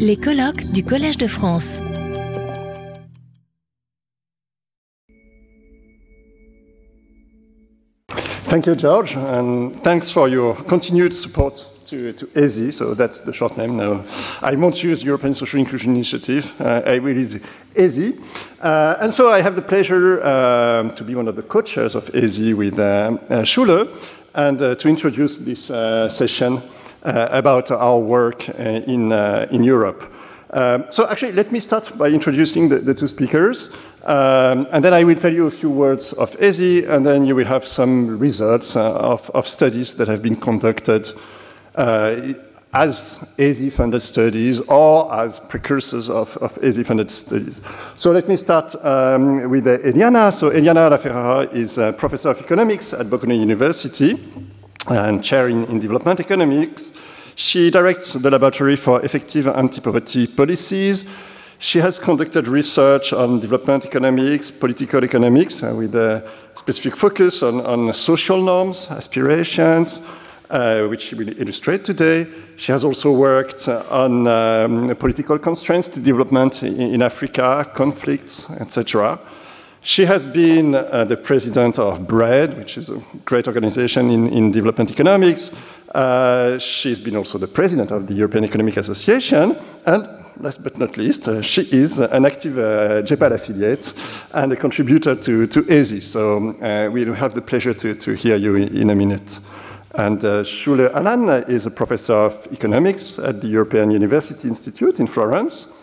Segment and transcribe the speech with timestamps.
[0.00, 1.80] Les colloques du Collège de France.
[8.48, 13.56] Thank you, George, and thanks for your continued support to, to so that's the short
[13.56, 14.02] name now.
[14.42, 17.34] I won't use European Social Inclusion Initiative, uh, I will use
[17.74, 18.18] ESI.
[18.60, 22.06] Uh, and so I have the pleasure um, to be one of the co-chairs of
[22.12, 23.88] ESI with uh, uh Sule
[24.34, 26.60] and uh, to introduce this uh, session
[27.06, 30.12] about our work in, in Europe.
[30.50, 33.68] Um, so actually, let me start by introducing the, the two speakers.
[34.04, 37.34] Um, and then I will tell you a few words of ESI, and then you
[37.34, 41.10] will have some results uh, of, of, studies that have been conducted
[41.74, 42.32] uh,
[42.72, 47.60] as ESI-funded studies or as precursors of, of ESI-funded studies.
[47.96, 50.32] So let me start um, with uh, Eliana.
[50.32, 54.18] So Eliana La Ferrara is a professor of economics at Bocconi University
[54.88, 56.92] and chair in, in development economics.
[57.34, 61.04] She directs the Laboratory for Effective Anti-Poverty Policies,
[61.58, 66.22] she has conducted research on development economics, political economics, uh, with a
[66.54, 70.02] specific focus on, on social norms, aspirations,
[70.50, 72.26] uh, which she will illustrate today.
[72.56, 79.18] She has also worked on um, political constraints to development in, in Africa, conflicts, etc.
[79.86, 84.50] She has been uh, the president of BREAD, which is a great organization in, in
[84.50, 85.52] development economics.
[85.94, 89.56] Uh, she's been also the president of the European Economic Association,
[89.86, 90.08] and
[90.40, 93.92] last but not least, uh, she is an active uh, JPAL affiliate
[94.32, 96.02] and a contributor to, to ESI.
[96.02, 99.38] So uh, we'll have the pleasure to, to hear you in, a minute.
[99.94, 105.06] And uh, Sule Alan is a professor of economics at the European University Institute in
[105.06, 105.75] Florence.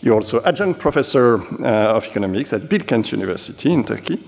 [0.00, 4.18] You're also adjunct professor uh, of economics at Bilkent University in Turkey.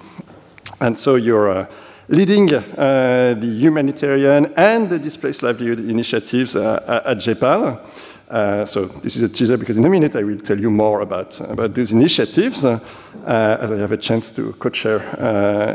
[0.80, 1.66] And so you're uh,
[2.08, 7.80] leading uh, the humanitarian and the displaced livelihood initiatives uh, at JPAL.
[8.28, 11.00] Uh, so this is a teaser because in a minute I will tell you more
[11.00, 12.78] about, about these initiatives uh,
[13.24, 15.00] as I have a chance to co-chair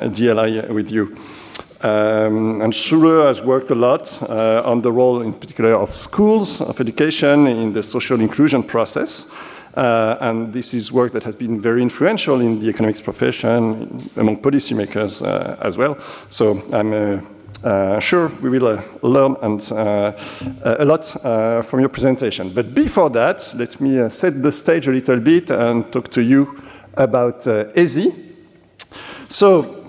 [0.04, 1.18] DLI with you.
[1.82, 6.80] Um, and Sule has worked a lot on the role in particular of schools, of
[6.80, 9.32] education in the social inclusion process.
[9.76, 14.42] Uh, and this is work that has been very influential in the economics profession, among
[14.42, 15.22] policymakers
[15.62, 15.98] as well.
[16.30, 17.22] So I'm
[17.66, 20.12] uh, sure, we will uh, learn and, uh,
[20.64, 21.06] a lot
[21.66, 22.54] from your presentation.
[22.54, 26.62] But before that, let me set the stage a little bit and talk to you
[26.94, 28.14] about ESI.
[29.30, 29.84] So,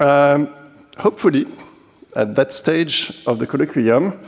[0.00, 0.48] um,
[0.96, 1.46] hopefully,
[2.16, 4.18] at that stage of the colloquium,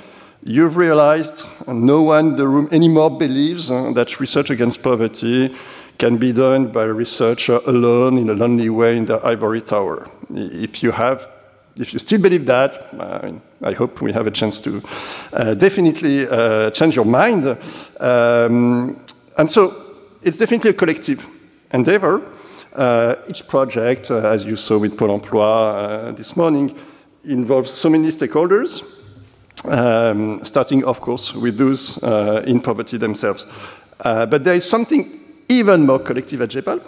[0.42, 5.54] you've realized no one in the room anymore believes uh, that research against poverty
[5.98, 10.08] can be done by a researcher alone in a lonely way in the ivory tower.
[10.30, 11.26] If you have
[11.76, 12.72] if you still believe that,
[13.62, 14.82] I hope we have a chance to
[15.32, 17.46] uh, definitely uh, change your mind.
[17.98, 19.00] Um,
[19.38, 19.74] and so
[20.22, 21.26] it's definitely a collective
[21.72, 22.22] endeavor.
[22.74, 26.76] Uh, each project, uh, as you saw with Pôle emploi uh, this morning,
[27.24, 28.99] involves so many stakeholders,
[29.64, 32.02] um, starting, of course, with those
[32.46, 33.46] in poverty themselves.
[34.02, 36.80] but there is something even more collective at JPAL,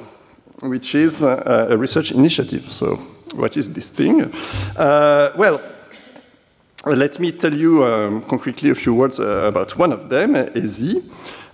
[0.63, 2.73] which is a research initiative.
[2.73, 2.99] So
[3.35, 4.33] what is this thing?
[4.77, 5.61] Uh, well,
[6.87, 11.03] let me tell you um, concretely a few words uh, about one of them, ESI.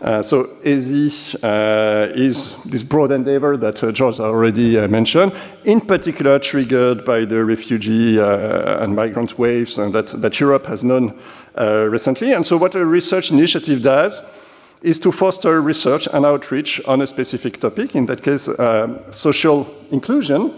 [0.00, 5.32] Uh, so ESI uh, is this broad endeavor that uh, George already uh, mentioned,
[5.64, 11.19] in particular triggered by the refugee and migrant waves that, that Europe has known
[11.91, 12.32] recently.
[12.32, 14.20] And so what a research initiative does
[14.82, 18.48] is to foster research and outreach on a specific topic, in that case,
[19.10, 20.54] social inclusion,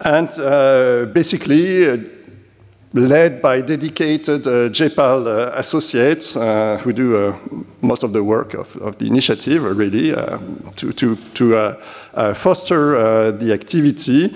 [0.00, 1.96] and uh, basically uh,
[2.96, 7.36] led by dedicated uh, JPAL uh, associates uh, who do uh,
[7.82, 10.10] most of the work of, of the initiative, really,
[10.76, 11.76] to, to, to
[12.34, 14.34] foster the activity.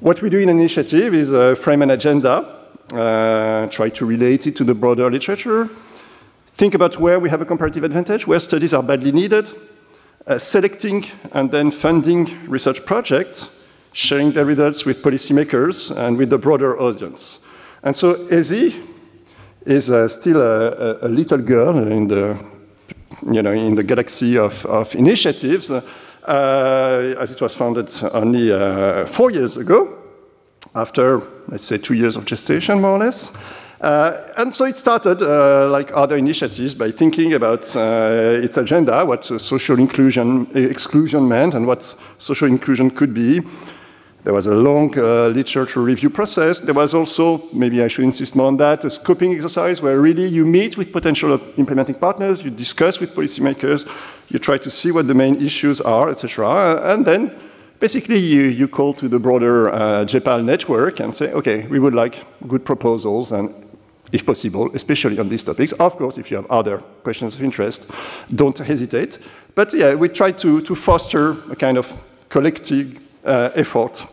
[0.00, 2.56] What we do in an initiative is frame an agenda,
[2.88, 5.68] try to relate it to the broader literature,
[6.54, 9.50] think about where we have a comparative advantage, where studies are badly needed,
[10.38, 13.50] selecting and then funding research projects,
[13.92, 17.44] sharing the results with policymakers and with the broader audience.
[17.82, 18.74] And so ESI
[19.64, 22.36] is uh, still a, a, little girl in the,
[23.30, 29.06] you know, in the galaxy of, of initiatives, uh, as it was founded only uh,
[29.06, 29.96] four years ago,
[30.74, 33.36] after, let's say, two years of gestation, more or less.
[33.80, 39.04] Uh, and so it started, uh, like other initiatives, by thinking about uh, its agenda,
[39.04, 43.40] what social inclusion, exclusion meant, and what social inclusion could be.
[44.28, 46.60] There was a long uh, literature review process.
[46.60, 50.26] There was also, maybe I should insist more on that, a scoping exercise where really
[50.28, 53.88] you meet with potential implementing partners, you discuss with policymakers,
[54.28, 56.92] you try to see what the main issues are, etc.
[56.92, 57.32] And then
[57.80, 61.94] basically you, you call to the broader uh, JPAL network and say, okay, we would
[61.94, 63.54] like good proposals and
[64.12, 65.72] if possible, especially on these topics.
[65.72, 67.90] Of course, if you have other questions of interest,
[68.34, 69.16] don't hesitate.
[69.54, 71.90] But yeah, we try to, to foster a kind of
[72.28, 74.04] collective uh, effort.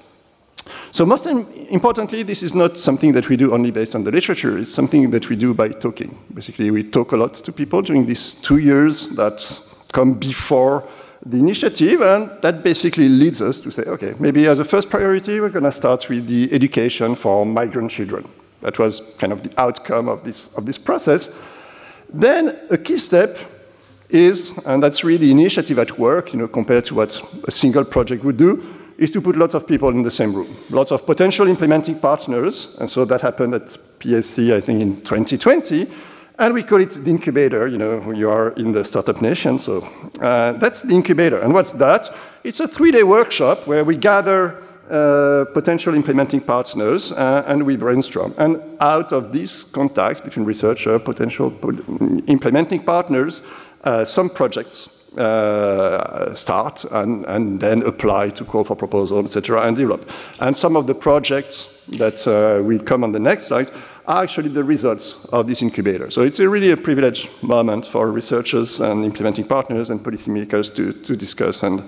[0.96, 4.58] So most importantly, this is not something that we do only based on the literature.
[4.58, 6.18] It's something that we do by talking.
[6.34, 9.60] Basically, we talk a lot to people during these two years that
[9.92, 10.88] come before
[11.26, 15.42] the initiative, and that basically leads us to say, okay, maybe as a first priority,
[15.42, 18.26] we're going to start with the education for migrant children.
[18.62, 21.38] That was kind of the outcome of this, of this process.
[22.08, 23.38] Then a key step
[24.08, 28.24] is, and that's really initiative at work, you know, compared to what a single project
[28.24, 31.48] would do, is to put lots of people in the same room, lots of potential
[31.48, 35.88] implementing partners, and so that happened at PSE, I think, in 2020,
[36.38, 39.82] and we call it the incubator, you know, you are in the startup nation, so
[40.20, 41.40] uh, that's the incubator.
[41.40, 42.14] And what's that?
[42.44, 48.36] It's a three-day workshop where we gather uh, potential implementing partners uh, and we brainstorm.
[48.38, 51.52] And out of these contacts between researcher, potential
[52.28, 53.42] implementing partners,
[53.84, 59.78] uh, some projects uh, start and, and, then apply to call for proposal, etc., and
[59.78, 60.10] develop.
[60.40, 63.72] And some of the projects that uh, will come on the next slide
[64.08, 66.12] are actually the results of this incubator.
[66.12, 70.94] So it's a really a privileged moment for researchers and implementing partners and policymakers to,
[70.94, 71.84] to discuss and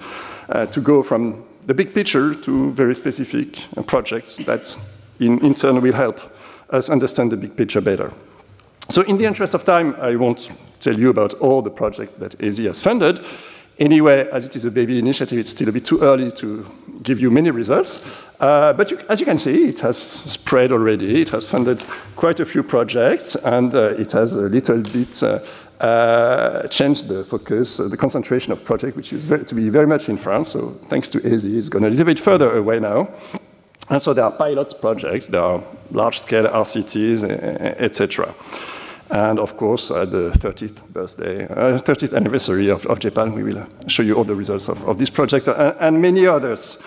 [0.49, 4.75] uh, to go from the big picture to very specific projects that
[5.19, 6.19] in, in turn will help
[6.69, 8.11] us understand the big picture better.
[8.89, 12.37] So in the interest of time, I won't tell you about all the projects that
[12.39, 13.23] ESI has funded.
[13.79, 16.65] Anyway, as it is a baby initiative, it's still a bit too early to
[17.03, 18.03] give you many results.
[18.39, 21.21] Uh, but you, as you can see, it has spread already.
[21.21, 21.83] It has funded
[22.15, 25.39] quite a few projects, and uh, it has a little bit uh,
[25.79, 29.85] uh changed the focus, uh, the concentration of projects, which is very, to be very
[29.85, 30.49] much in France.
[30.49, 33.09] So thanks to ESI, it's gone a little bit further away now.
[33.89, 37.23] And so there are pilot projects, there are large-scale RCTs,
[37.79, 38.33] etc.
[39.09, 42.99] And of course, at the 30th birthday, uh, 30th anniversary of, of
[43.33, 46.77] we will show you all the results of, of this project and, and many others.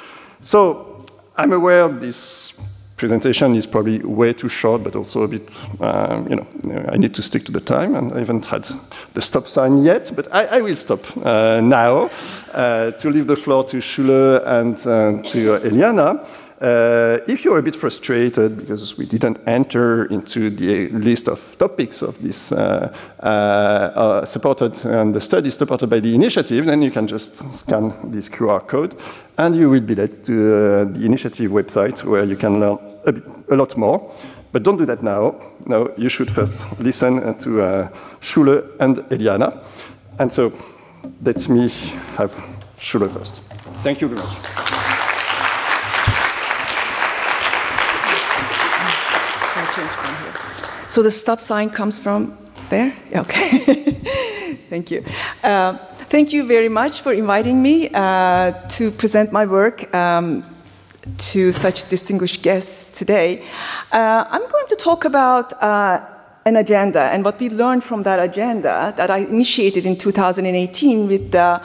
[0.42, 1.06] So
[1.36, 2.52] I'm aware this
[3.00, 5.50] presentation is probably way too short, but also a bit,
[5.80, 6.46] um, you know,
[6.92, 8.68] I need to stick to the time, and I haven't had
[9.14, 12.10] the stop sign yet, but I, I will stop uh, now
[12.52, 16.26] uh, to leave the floor to Sule and uh, to Eliana.
[16.60, 22.02] Uh, if you're a bit frustrated because we didn't enter into the list of topics
[22.02, 26.90] of this uh, uh, uh supported and the study supported by the initiative, then you
[26.90, 28.94] can just scan this QR code
[29.38, 33.12] and you will be led to uh, the initiative website where you can learn a,
[33.12, 34.12] bit, a, lot more.
[34.52, 35.40] But don't do that now.
[35.64, 37.88] No, you should first listen to uh,
[38.20, 39.64] Sule and Eliana.
[40.18, 40.52] And so
[41.22, 41.70] let me
[42.18, 42.32] have
[42.78, 43.40] Sule first.
[43.82, 44.79] Thank you very much.
[50.90, 52.36] So the stop sign comes from
[52.68, 52.92] there?
[53.14, 54.58] Okay.
[54.70, 55.04] thank you.
[55.40, 55.76] Uh,
[56.08, 60.42] thank you very much for inviting me uh, to present my work um,
[61.30, 63.44] to such distinguished guests today.
[63.92, 66.04] Uh, I'm going to talk about uh,
[66.44, 71.30] an agenda and what we learned from that agenda that I initiated in 2018 with
[71.30, 71.62] the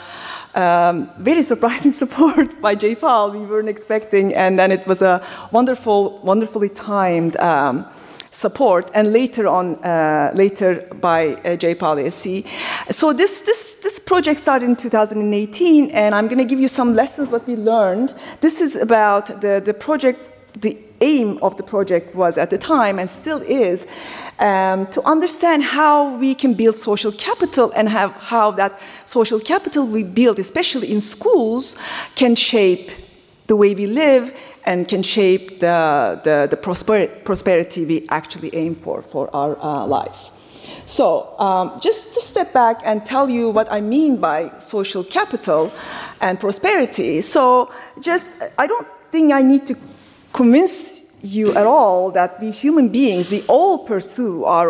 [0.53, 3.33] um, very surprising support by JPAL.
[3.33, 7.87] We weren't expecting, and then it was a wonderful, wonderfully timed um,
[8.35, 12.45] support, and later on, uh, later by uh, JPAL-ESC.
[12.91, 16.93] So this, this, this project started in 2018, and I'm going to give you some
[16.93, 18.13] lessons what we learned.
[18.41, 20.19] This is about the, the project,
[20.61, 23.87] the aim of the project was at the time, and still is,
[24.39, 29.87] um, to understand how we can build social capital and have, how that social capital
[29.87, 31.77] we build, especially in schools,
[32.15, 32.91] can shape
[33.47, 34.33] the way we live
[34.65, 39.85] and can shape the, the, the prosper prosperity we actually aim for for our uh,
[39.85, 40.31] lives.
[40.87, 45.71] So, um, just to step back and tell you what I mean by social capital
[46.21, 47.21] and prosperity.
[47.21, 49.75] So, just, I don't think I need to
[50.33, 54.69] convince you at all that we human beings, we all pursue our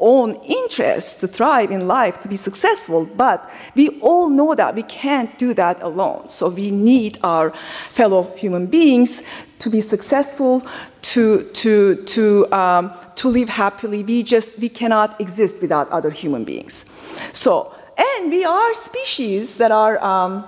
[0.00, 4.82] own interests to thrive in life, to be successful, but we all know that we
[4.82, 6.28] can't do that alone.
[6.28, 7.50] So we need our
[7.92, 9.22] fellow human beings
[9.58, 10.62] to be successful,
[11.02, 14.02] to, to, to, um, to live happily.
[14.02, 16.84] We just, we cannot exist without other human beings.
[17.32, 20.46] So, and we are species that are, um,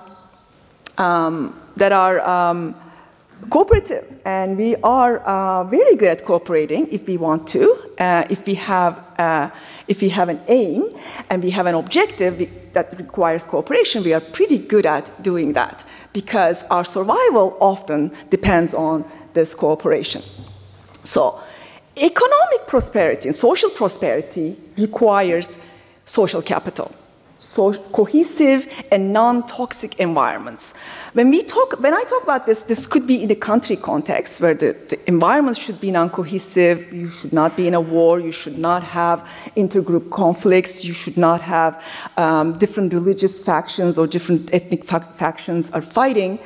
[0.97, 2.75] um, that are, um,
[3.49, 8.45] cooperative, and we are uh, very good at cooperating if we want to, uh, if
[8.45, 8.97] we have.
[9.17, 9.49] Uh,
[9.89, 10.83] if we have an aim
[11.31, 15.83] and we have an objective that requires cooperation, we are pretty good at doing that
[16.13, 19.03] because our survival often depends on
[19.33, 20.21] this cooperation.
[21.03, 21.41] So,
[21.97, 25.57] economic prosperity and social prosperity requires
[26.05, 26.93] social capital
[27.39, 30.73] so cohesive and non-toxic environments.
[31.13, 34.41] When we talk, when I talk about this, this could be in a country context
[34.41, 36.93] where the, the environment should be non-cohesive.
[36.93, 38.19] You should not be in a war.
[38.19, 40.83] You should not have intergroup conflicts.
[40.83, 41.81] You should not have
[42.17, 46.39] um, different religious factions or different ethnic fa factions are fighting.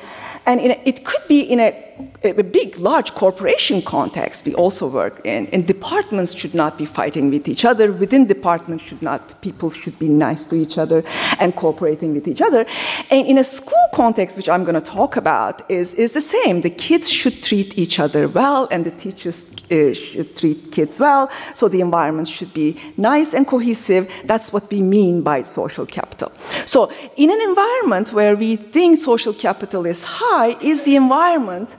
[0.45, 1.92] And a, it could be in a
[2.23, 7.29] a big, large corporation context we also work in, and departments should not be fighting
[7.29, 7.91] with each other.
[7.91, 11.03] Within departments should not, people should be nice to each other
[11.39, 12.65] and cooperating with each other.
[13.11, 16.61] And in a school context, which I'm going to talk about, is, is the same.
[16.61, 21.29] The kids should treat each other well, and the teachers uh, should treat kids well.
[21.55, 24.11] So the environment should be nice and cohesive.
[24.25, 26.31] That's what we mean by social capital.
[26.65, 31.77] So in an environment where we think social capital is high, is the environment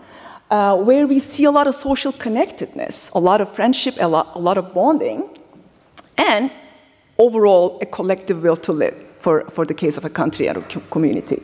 [0.55, 4.27] uh, where we see a lot of social connectedness, a lot of friendship, a lot,
[4.35, 5.21] a lot of bonding,
[6.17, 6.51] and
[7.19, 10.63] overall a collective will to live for, for the case of a country and a
[10.97, 11.39] community.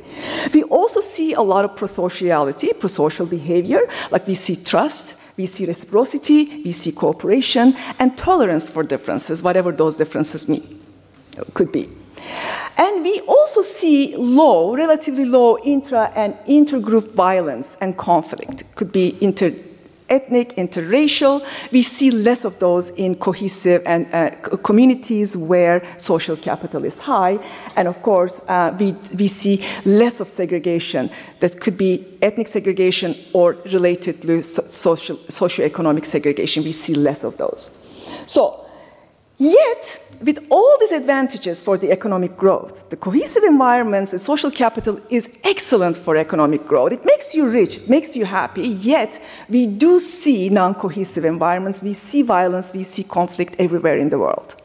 [0.55, 3.81] We also see a lot of prosociality, prosocial behavior,
[4.13, 5.05] like we see trust,
[5.37, 10.63] we see reciprocity, we see cooperation, and tolerance for differences, whatever those differences mean,
[11.55, 11.89] could be.
[12.81, 18.63] And we also see low, relatively low intra and intergroup violence and conflict.
[18.63, 19.53] It could be inter
[20.09, 21.47] ethnic, interracial.
[21.71, 27.39] We see less of those in cohesive and uh, communities where social capital is high.
[27.77, 31.11] And of course, uh, we, we see less of segregation
[31.41, 36.65] that could be ethnic segregation or related to social, socioeconomic segregation.
[36.65, 37.77] We see less of those.
[38.27, 38.67] So,
[39.39, 45.01] yet, with all these advantages for the economic growth, the cohesive environments and social capital
[45.09, 46.93] is excellent for economic growth.
[46.93, 51.83] It makes you rich, it makes you happy, yet we do see non cohesive environments,
[51.83, 54.57] we see violence, we see conflict everywhere in the world.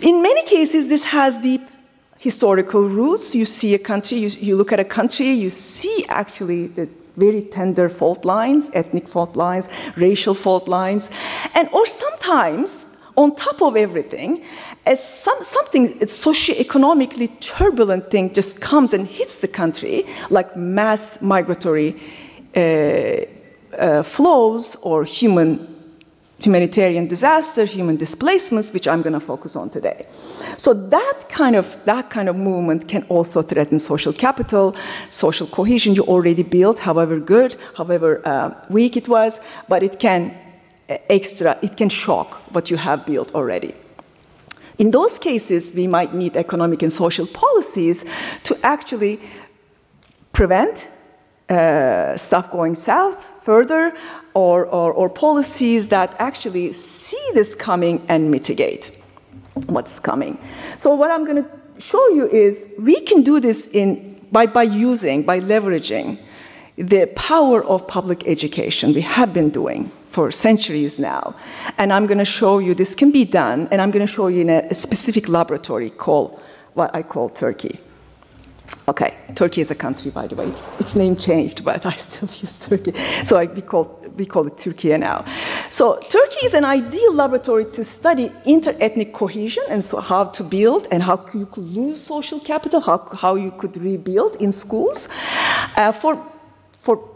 [0.00, 1.62] In many cases, this has deep
[2.18, 3.34] historical roots.
[3.34, 7.42] You see a country, you, you look at a country, you see actually the very
[7.42, 11.10] tender fault lines, ethnic fault lines, racial fault lines,
[11.54, 14.42] and or sometimes on top of everything,
[14.86, 21.96] as some, something socioeconomically turbulent thing just comes and hits the country, like mass migratory
[22.56, 22.60] uh,
[23.76, 25.66] uh, flows or human
[26.40, 30.06] humanitarian disaster, human displacements, which I'm going to focus on today.
[30.56, 34.74] So that kind of that kind of movement can also threaten social capital,
[35.10, 39.38] social cohesion you already built, however good, however uh, weak it was,
[39.68, 40.34] but it can
[41.08, 43.74] extra, it can shock what you have built already.
[44.78, 48.04] In those cases, we might need economic and social policies
[48.44, 49.20] to actually
[50.32, 50.88] prevent
[51.50, 53.92] uh, stuff going south further
[54.32, 58.96] or, or, or, policies that actually see this coming and mitigate
[59.66, 60.38] what's coming.
[60.78, 64.62] So, what I'm going to show you is we can do this in, by, by
[64.62, 66.18] using, by leveraging
[66.76, 68.94] the power of public education.
[68.94, 71.34] We have been doing for centuries now.
[71.78, 74.26] And I'm going to show you this can be done, and I'm going to show
[74.26, 76.40] you in a, specific laboratory called
[76.74, 77.80] what I call Turkey.
[78.88, 80.46] Okay, Turkey is a country, by the way.
[80.46, 82.92] Its, its name changed, but I still use Turkey.
[83.24, 85.24] So I, we, call, we call it Turkey now.
[85.70, 90.88] So Turkey is an ideal laboratory to study inter-ethnic cohesion and so how to build
[90.90, 95.08] and how you could lose social capital, how, how you could rebuild in schools
[95.76, 96.26] uh, for,
[96.80, 97.08] for,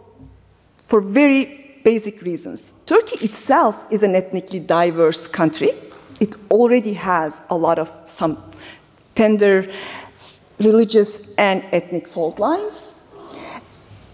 [0.76, 2.72] for very basic reasons.
[2.86, 5.72] Turkey itself is an ethnically diverse country.
[6.18, 8.42] It already has a lot of some
[9.14, 9.72] tender
[10.58, 12.94] religious and ethnic fault lines.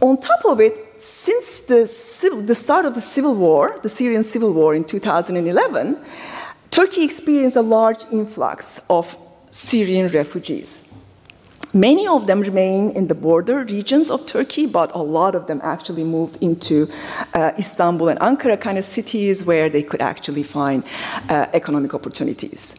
[0.01, 4.23] On top of it, since the, civil, the start of the civil war, the Syrian
[4.23, 5.99] civil war in 2011,
[6.71, 9.17] Turkey experienced a large influx of
[9.51, 10.90] Syrian refugees.
[11.73, 15.61] Many of them remain in the border regions of Turkey, but a lot of them
[15.63, 16.89] actually moved into
[17.33, 20.83] uh, Istanbul and Ankara kind of cities where they could actually find
[21.29, 22.75] uh, economic opportunities.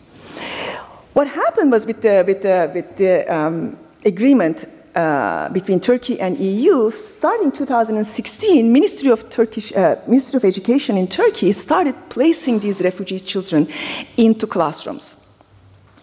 [1.14, 6.38] What happened was with the, with the, with the um, agreement uh, between Turkey and
[6.38, 12.82] EU, starting 2016, Ministry of Turkish uh, Ministry of Education in Turkey started placing these
[12.82, 13.70] refugee children
[14.18, 15.21] into classrooms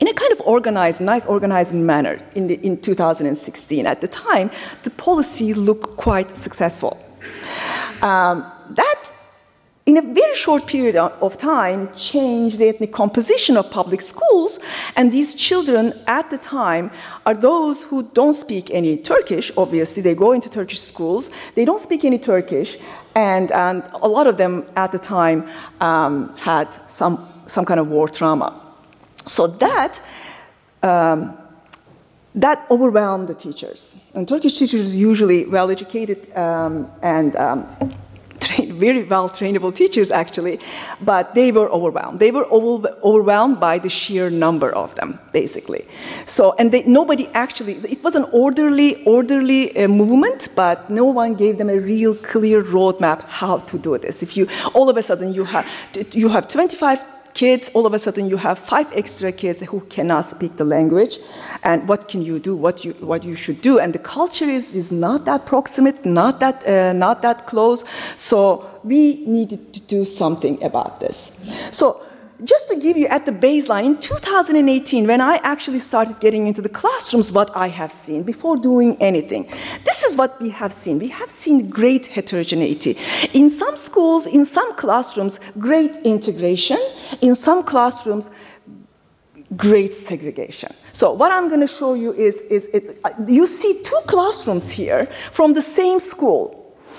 [0.00, 3.86] in a kind of organized, nice organized manner in, the, in 2016.
[3.86, 4.50] At the time,
[4.82, 7.02] the policy looked quite successful.
[8.02, 9.10] Um, that
[9.88, 14.58] in a very short period of time, changed the ethnic composition of public schools.
[14.96, 16.90] And these children at the time
[17.24, 19.50] are those who don't speak any Turkish.
[19.56, 22.76] Obviously, they go into Turkish schools, they don't speak any Turkish,
[23.14, 25.48] and, and a lot of them at the time
[25.80, 28.67] um, had some, some kind of war trauma.
[29.28, 30.00] So that.
[30.82, 31.36] Um,
[32.34, 33.98] that overwhelmed the teachers.
[34.14, 37.66] And Turkish teachers usually well educated um, and um,
[38.66, 40.60] very well trainable teachers actually,
[41.00, 42.20] but they were overwhelmed.
[42.20, 45.86] They were over, overwhelmed by the sheer number of them, basically.
[46.26, 51.34] So, and they, nobody actually, it was an orderly, orderly uh, movement, but no one
[51.34, 54.22] gave them a real clear roadmap how to do this.
[54.22, 55.68] If you, all of a sudden you have,
[56.12, 57.04] you have 25
[57.38, 61.18] kids, all of a sudden you have five extra kids who cannot speak the language.
[61.62, 62.56] And what can you do?
[62.56, 63.78] What you, what you should do?
[63.78, 67.84] And the culture is, is not that proximate, not that, uh, not that close.
[68.16, 71.18] So we needed to do something about this.
[71.70, 72.02] So
[72.44, 76.62] just to give you at the baseline, in 2018, when I actually started getting into
[76.62, 79.48] the classrooms, what I have seen before doing anything,
[79.84, 80.98] this is what we have seen.
[80.98, 82.96] We have seen great heterogeneity.
[83.32, 86.78] In some schools, in some classrooms, great integration.
[87.20, 88.30] In some classrooms,
[89.56, 90.70] great segregation.
[90.92, 94.70] So what I'm going to show you is, is it, uh, you see two classrooms
[94.70, 96.57] here from the same school.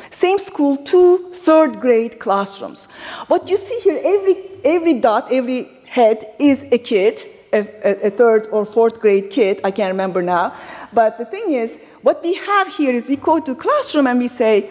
[0.09, 2.87] Same school, two third grade classrooms.
[3.27, 8.47] What you see here, every every dot, every head is a kid, a, a, third
[8.51, 10.53] or fourth grade kid, I can't remember now.
[10.93, 14.27] But the thing is, what we have here is we go to classroom and we
[14.27, 14.69] say,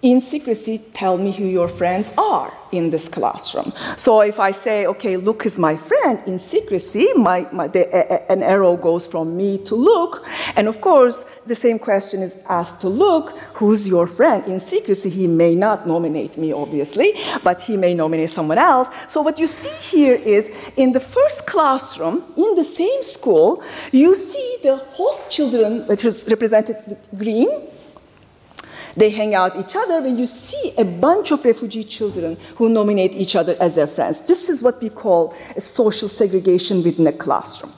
[0.00, 3.72] in secrecy, tell me who your friends are in this classroom.
[3.96, 8.30] So if I say, okay, Luke is my friend, in secrecy, my, my, the, a,
[8.30, 10.24] an arrow goes from me to Luke.
[10.54, 14.46] And of course, the same question is asked to Luke, who's your friend?
[14.46, 18.88] In secrecy, he may not nominate me, obviously, but he may nominate someone else.
[19.08, 24.14] So what you see here is in the first classroom, in the same school, you
[24.14, 27.48] see the host children, which is represented with green,
[28.98, 33.12] they hang out each other when you see a bunch of refugee children who nominate
[33.12, 34.20] each other as their friends.
[34.20, 37.72] This is what we call a social segregation within a classroom.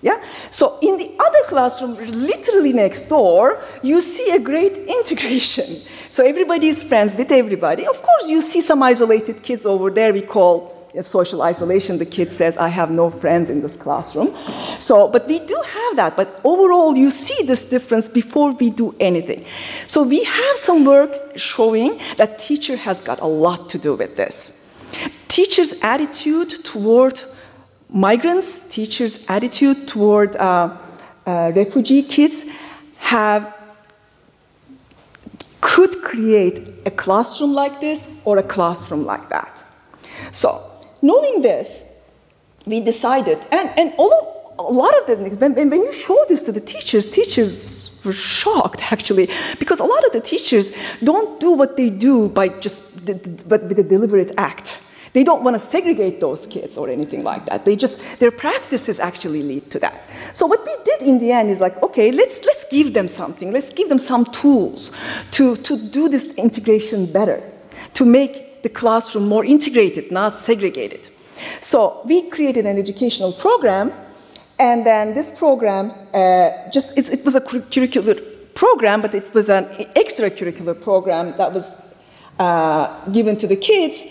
[0.00, 0.22] Yeah?
[0.50, 5.82] So in the other classroom, literally next door, you see a great integration.
[6.10, 7.86] So everybody is friends with everybody.
[7.86, 12.32] Of course, you see some isolated kids over there we call social isolation, the kid
[12.32, 14.36] says, I have no friends in this classroom.
[14.78, 16.16] So, but we do have that.
[16.16, 19.44] But overall, you see this difference before we do anything.
[19.86, 24.16] So we have some work showing that teacher has got a lot to do with
[24.16, 24.66] this.
[25.28, 27.22] Teachers' attitude toward
[27.88, 30.76] migrants, teachers' attitude toward uh,
[31.26, 32.44] uh, refugee kids
[32.96, 33.56] have
[35.60, 39.64] could create a classroom like this or a classroom like that.
[40.32, 40.71] So
[41.02, 41.84] knowing this,
[42.66, 46.42] we decided, and, and although a lot of the things, when, when you show this
[46.44, 50.70] to the teachers, teachers were shocked actually, because a lot of the teachers
[51.02, 53.04] don't do what they do by just
[53.48, 54.76] but with a deliberate act.
[55.12, 57.66] They don't want to segregate those kids or anything like that.
[57.66, 60.08] They just their practices actually lead to that.
[60.32, 63.52] So what we did in the end is like, okay, let's let's give them something.
[63.52, 64.90] Let's give them some tools
[65.32, 67.42] to, to do this integration better,
[67.94, 71.08] to make the classroom more integrated, not segregated.
[71.60, 73.92] So we created an educational program,
[74.58, 79.48] and then this program uh, just it, it, was a curricular program, but it was
[79.48, 79.64] an
[79.96, 81.76] extracurricular program that was
[82.38, 84.04] uh, given to the kids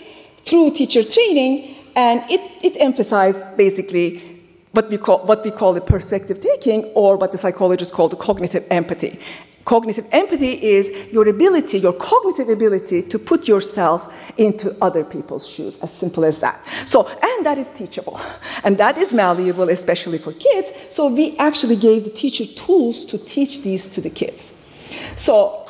[0.44, 4.31] through teacher training, and it, it emphasized basically
[4.72, 8.16] what we call what we call the perspective taking, or what the psychologists call the
[8.16, 9.18] cognitive empathy.
[9.64, 15.78] Cognitive empathy is your ability, your cognitive ability to put yourself into other people's shoes,
[15.82, 16.60] as simple as that.
[16.84, 18.20] So, and that is teachable.
[18.64, 20.72] And that is malleable, especially for kids.
[20.90, 24.66] So, we actually gave the teacher tools to teach these to the kids.
[25.14, 25.61] So,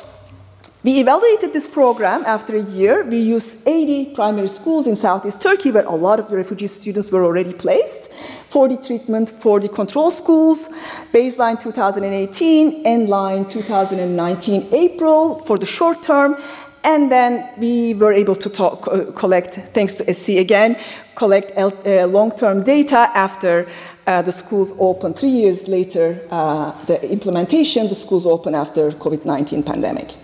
[0.83, 3.03] we evaluated this program after a year.
[3.05, 7.09] We used 80 primary schools in southeast Turkey where a lot of the refugee students
[7.09, 8.11] were already placed,
[8.49, 10.67] 40 treatment, 40 control schools,
[11.13, 16.35] baseline 2018, end line 2019 April for the short term.
[16.83, 20.75] And then we were able to talk, uh, collect, thanks to SC again,
[21.15, 23.69] collect uh, long-term data after
[24.05, 25.17] uh, the schools opened.
[25.17, 30.15] Three years later, uh, the implementation, the schools opened after COVID-19 pandemic.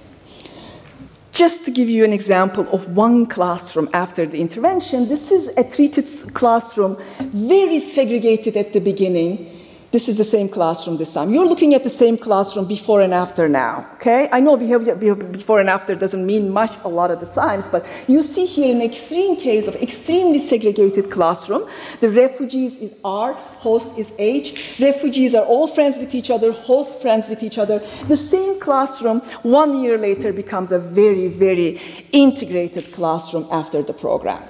[1.39, 5.63] Just to give you an example of one classroom after the intervention, this is a
[5.63, 9.58] treated classroom, very segregated at the beginning,
[9.91, 11.33] This is the same classroom this time.
[11.33, 14.29] You're looking at the same classroom before and after now, okay?
[14.31, 17.83] I know behavior, before and after doesn't mean much a lot of the times, but
[18.07, 21.67] you see here an extreme case of extremely segregated classroom.
[22.01, 24.77] The refugees is R, host is H.
[24.79, 27.79] Refugees are all friends with each other, host friends with each other.
[28.07, 34.43] The same classroom one year later becomes a very, very integrated classroom after the program.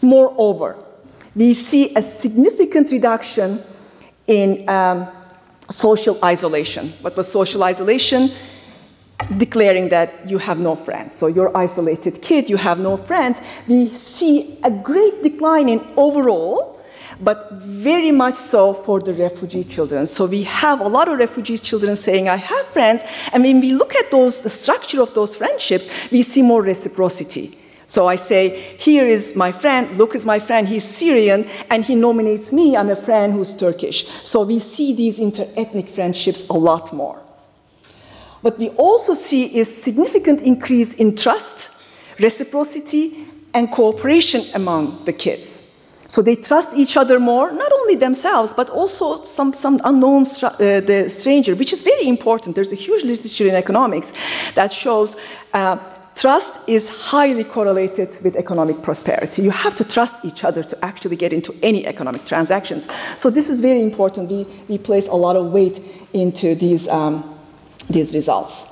[0.00, 0.82] Moreover,
[1.36, 3.62] we see a significant reduction
[4.28, 5.08] in um,
[5.68, 6.92] social isolation.
[7.00, 8.30] What was social isolation?
[9.36, 11.16] Declaring that you have no friends.
[11.16, 13.40] So you're isolated kid, you have no friends.
[13.66, 16.80] We see a great decline in overall,
[17.20, 20.06] but very much so for the refugee children.
[20.06, 23.02] So we have a lot of refugee children saying, I have friends.
[23.32, 27.58] And when we look at those, the structure of those friendships, we see more reciprocity.
[27.88, 31.94] So I say, here is my friend, look is my friend, he's Syrian, and he
[31.94, 34.06] nominates me, I'm a friend who's Turkish.
[34.24, 37.18] So we see these inter-ethnic friendships a lot more.
[38.42, 41.70] What we also see is significant increase in trust,
[42.20, 45.64] reciprocity, and cooperation among the kids.
[46.08, 50.56] So they trust each other more, not only themselves, but also some, some unknown uh,
[50.58, 52.54] the stranger, which is very important.
[52.54, 54.12] There's a huge literature in economics
[54.54, 55.16] that shows
[55.54, 55.78] uh,
[56.18, 59.40] Trust is highly correlated with economic prosperity.
[59.40, 62.88] You have to trust each other to actually get into any economic transactions.
[63.18, 64.28] So this is very important.
[64.28, 65.80] We, we place a lot of weight
[66.12, 67.38] into these, um,
[67.88, 68.64] these results.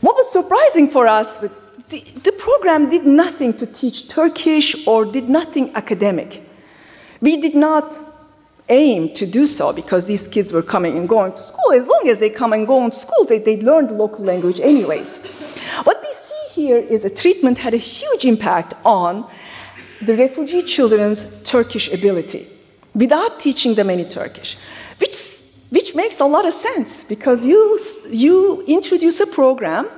[0.00, 5.28] What was surprising for us, the, the program did nothing to teach Turkish or did
[5.28, 6.42] nothing academic.
[7.20, 7.98] We did not
[8.70, 11.72] aim to do so because these kids were coming and going to school.
[11.72, 14.58] As long as they come and go to school, they, they learn the local language
[14.60, 15.18] anyways.
[15.84, 19.28] What we see here is a treatment had a huge impact on
[20.00, 22.46] the refugee children's Turkish ability
[22.94, 24.56] without teaching them any Turkish,
[24.98, 25.14] which,
[25.70, 27.78] which makes a lot of sense because you,
[28.10, 29.88] you introduce a program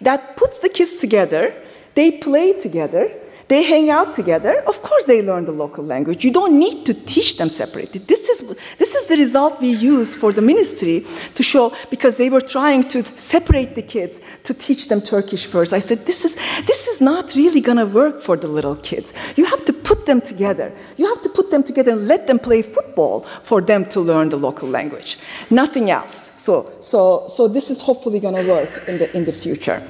[0.00, 1.54] that puts the kids together,
[1.94, 3.10] they play together,
[3.50, 4.54] they hang out together.
[4.72, 6.24] Of course, they learn the local language.
[6.24, 7.98] You don't need to teach them separately.
[8.12, 8.38] This is,
[8.78, 12.82] this is the result we use for the ministry to show, because they were trying
[12.94, 15.72] to separate the kids to teach them Turkish first.
[15.72, 19.12] I said, this is, this is not really going to work for the little kids.
[19.36, 20.72] You have to put them together.
[20.96, 24.28] You have to put them together and let them play football for them to learn
[24.28, 25.18] the local language.
[25.50, 26.16] Nothing else.
[26.46, 29.82] So, so, so this is hopefully going to work in the, in the future.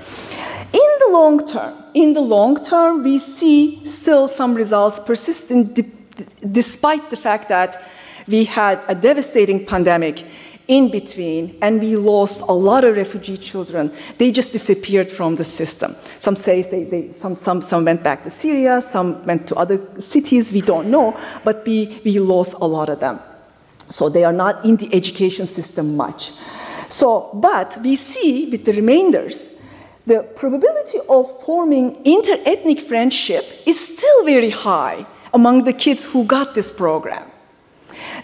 [0.72, 5.78] In the long term, in the long term, we see still some results persistent
[6.52, 7.83] despite the fact that
[8.28, 10.24] we had a devastating pandemic
[10.68, 13.92] in between and we lost a lot of refugee children.
[14.18, 15.96] They just disappeared from the system.
[16.20, 19.80] Some say they, they, some, some, some went back to Syria, some went to other
[20.00, 23.18] cities, we don't know, but we, we lost a lot of them.
[23.88, 26.30] So they are not in the education system much.
[26.88, 29.50] So, but we see with the remainders,
[30.06, 36.54] the probability of forming inter-ethnic friendship is still very high among the kids who got
[36.54, 37.30] this program.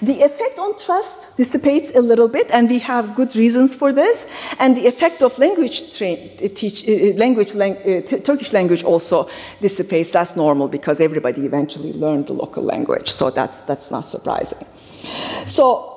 [0.02, 4.26] The effect on trust dissipates a little bit, and we have good reasons for this.
[4.58, 9.28] And the effect of language, teach, uh, language lang uh, Turkish language also
[9.60, 10.10] dissipates.
[10.10, 14.66] That's normal because everybody eventually learned the local language, so that's, that's not surprising.
[15.46, 15.95] So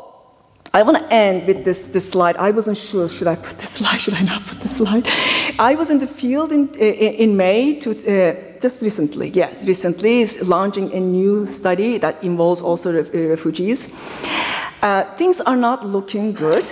[0.72, 2.38] I want to end with this, this slide.
[2.38, 5.08] I wasn't sure, should I put this slide, should I not put this slide?
[5.58, 10.22] I was in the field in, in, in May, to, uh, just recently, yes, recently,
[10.22, 13.90] is launching a new study that involves also re refugees.
[14.82, 16.66] Uh, things are not looking good,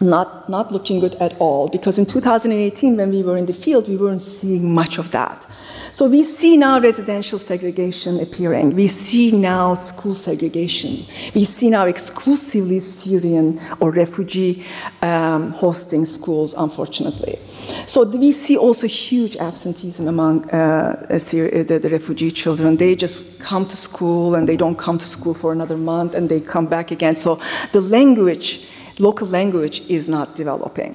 [0.00, 3.88] not, not looking good at all, because in 2018, when we were in the field,
[3.88, 5.46] we weren't seeing much of that.
[5.92, 8.76] So we see now residential segregation appearing.
[8.76, 11.06] We see now school segregation.
[11.34, 14.64] We see now exclusively Syrian or refugee
[15.00, 17.38] um, hosting schools, unfortunately.
[17.86, 22.76] So we see also huge absenteeism among uh, the, the refugee children.
[22.76, 26.28] They just come to school and they don't come to school for another month and
[26.28, 27.16] they come back again.
[27.16, 27.40] So
[27.72, 28.66] the language,
[28.98, 30.94] local language, is not developing.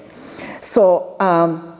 [0.61, 1.71] So um,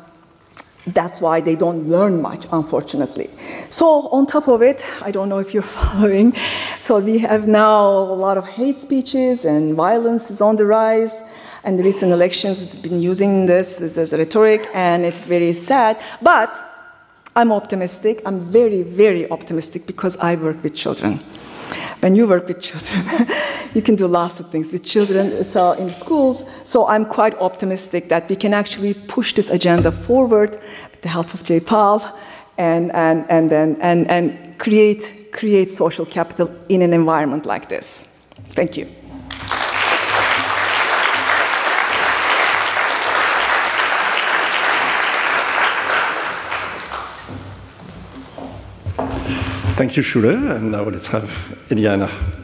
[0.87, 3.29] that's why they don't learn much, unfortunately.
[3.69, 6.35] So, on top of it, I don't know if you're following,
[6.79, 11.21] so we have now a lot of hate speeches and violence is on the rise.
[11.63, 16.01] And the recent elections have been using this as a rhetoric, and it's very sad.
[16.19, 16.49] But
[17.35, 18.23] I'm optimistic.
[18.25, 21.23] I'm very, very optimistic because I work with children
[22.01, 23.05] when you work with children,
[23.73, 26.45] you can do lots of things with children uh, so in schools.
[26.65, 30.51] So I'm quite optimistic that we can actually push this agenda forward
[30.91, 32.17] with the help of JPAL
[32.57, 38.03] and, and, and, and, and, and create, create social capital in an environment like this.
[38.49, 38.87] Thank you.
[49.77, 51.31] Thank you, Sule, and now let's have
[51.69, 52.40] Eliana.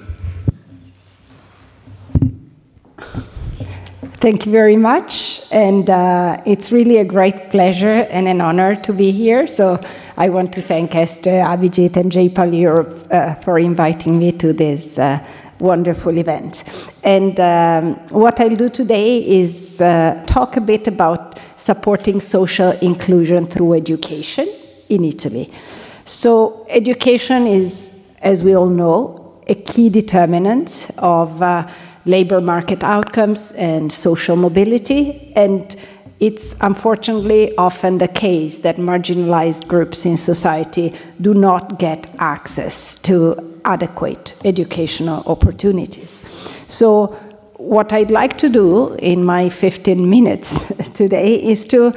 [4.20, 5.44] Thank you very much.
[5.52, 9.46] And uh, it's really a great pleasure and an honor to be here.
[9.46, 9.80] So
[10.18, 14.98] I want to thank Esther, Abhijit, and J-PAL Europe uh, for inviting me to this
[14.98, 15.24] uh,
[15.60, 16.64] wonderful event.
[17.04, 23.46] And um, what I'll do today is uh, talk a bit about supporting social inclusion
[23.46, 24.48] through education
[24.90, 25.52] in Italy.
[26.06, 31.68] So education is, as we all know, a key determinant of uh,
[32.08, 35.32] labor market outcomes and social mobility.
[35.36, 35.76] And
[36.20, 43.60] it's unfortunately often the case that marginalized groups in society do not get access to
[43.66, 46.24] adequate educational opportunities.
[46.68, 47.16] So,
[47.58, 51.94] what I'd like to do in my 15 minutes today is to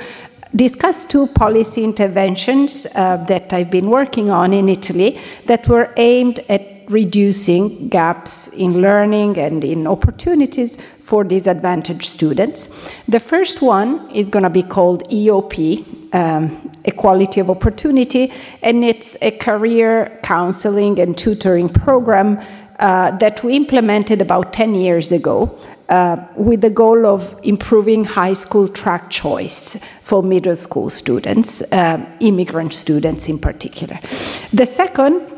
[0.57, 6.41] discuss two policy interventions uh, that I've been working on in Italy that were aimed
[6.49, 12.69] at reducing gaps in learning and in opportunities for disadvantaged students.
[13.09, 19.17] The first one is going to be called EOP, um, Equality of Opportunity, and it's
[19.23, 22.39] a career counseling and tutoring program
[22.81, 25.57] uh, that we implemented about 10 years ago
[25.91, 32.05] uh, with the goal of improving high school track choice for middle school students, uh,
[32.21, 33.99] immigrant students in particular.
[34.53, 35.30] The second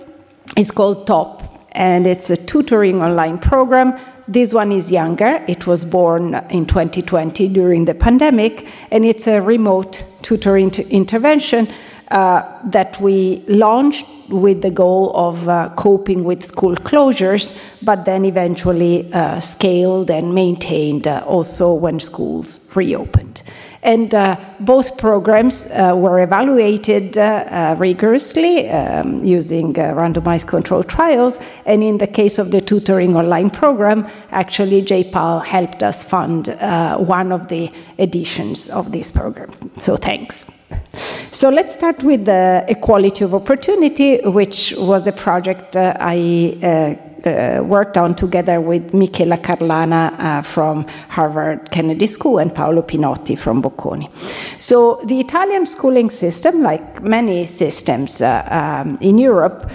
[0.57, 3.99] is called TOP, and it's a tutoring online program.
[4.29, 5.45] This one is younger.
[5.49, 11.69] It was born in 2020 during the pandemic, and it's a remote tutoring intervention
[12.13, 18.25] uh, that we launched with the goal of uh, coping with school closures, but then
[18.25, 23.43] eventually uh, scaled and maintained uh, also when schools reopened.
[23.83, 30.89] And uh, both programs uh, were evaluated uh, uh rigorously um, using uh, randomized controlled
[30.89, 31.41] trials.
[31.67, 36.99] And in the case of the tutoring online program, actually, J-PAL helped us fund uh,
[36.99, 39.51] one of the editions of this program.
[39.79, 40.45] So thanks.
[41.33, 47.12] So let's start with the equality of opportunity, which was a project I
[47.63, 53.63] worked on together with Michela Carlana uh, from Harvard Kennedy School and Paolo Pinotti from
[53.63, 54.11] Bocconi.
[54.59, 59.71] So the Italian schooling system, like many systems uh, um, in Europe,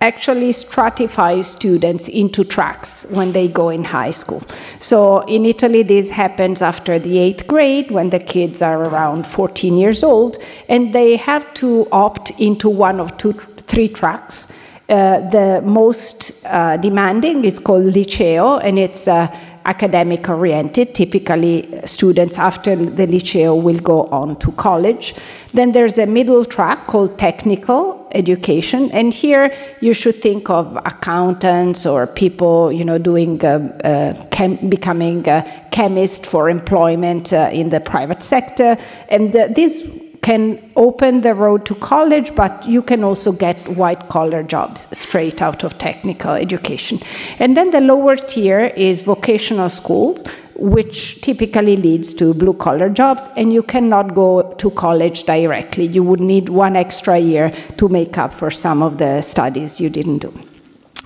[0.00, 4.42] actually stratifies students into tracks when they go in high school.
[4.78, 9.76] So in Italy, this happens after the eighth grade when the kids are around 14
[9.76, 14.52] years old, and they have to opt into one of two, three tracks.
[14.88, 19.26] Uh, the most uh, demanding is called liceo, and it's uh,
[19.66, 20.94] academic oriented.
[20.94, 25.14] Typically, students after the liceo will go on to college.
[25.52, 31.84] Then there's a middle track called technical education, and here you should think of accountants
[31.84, 38.22] or people, you know, doing uh, uh, becoming a chemist for employment in the private
[38.22, 38.78] sector,
[39.10, 39.82] and this
[40.28, 45.40] can open the road to college, but you can also get white collar jobs straight
[45.40, 46.98] out of technical education.
[47.38, 50.22] And then the lower tier is vocational schools,
[50.54, 55.86] which typically leads to blue collar jobs, and you cannot go to college directly.
[55.86, 59.88] You would need one extra year to make up for some of the studies you
[59.88, 60.47] didn't do.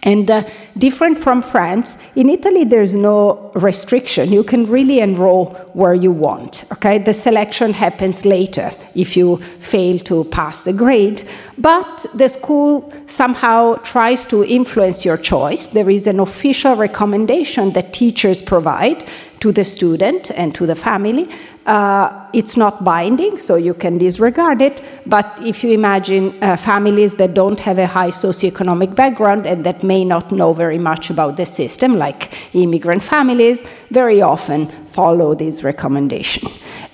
[0.05, 0.43] And uh,
[0.77, 4.33] different from France, in Italy there's no restriction.
[4.33, 6.65] You can really enroll where you want.
[6.73, 11.23] Okay, the selection happens later if you fail to pass the grade,
[11.57, 15.69] but the school somehow tries to influence your choice.
[15.69, 19.05] There is an official recommendation that teachers provide
[19.43, 21.29] to the student and to the family.
[21.67, 24.81] Uh, it's not binding, so you can disregard it.
[25.05, 29.83] But if you imagine uh, families that don't have a high socioeconomic background and that
[29.83, 35.65] may not know very much about the system, like immigrant families, very often follow this
[35.65, 36.49] recommendation.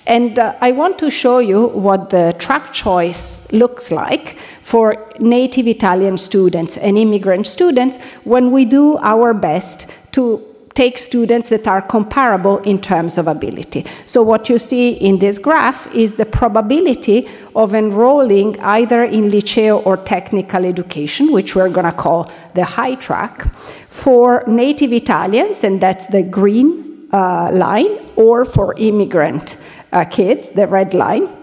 [0.06, 5.66] And uh, I want to show you what the track choice looks like for native
[5.66, 10.47] Italian students and immigrant students when we do our best to
[10.78, 13.84] take students that are comparable in terms of ability.
[14.06, 19.84] So what you see in this graph is the probability of enrolling either in liceo
[19.84, 23.34] or technical education, which we're going to call the high track,
[23.88, 26.68] for native Italians, and that's the green
[27.12, 29.56] uh, line, or for immigrant
[29.92, 31.37] uh, kids, the red line.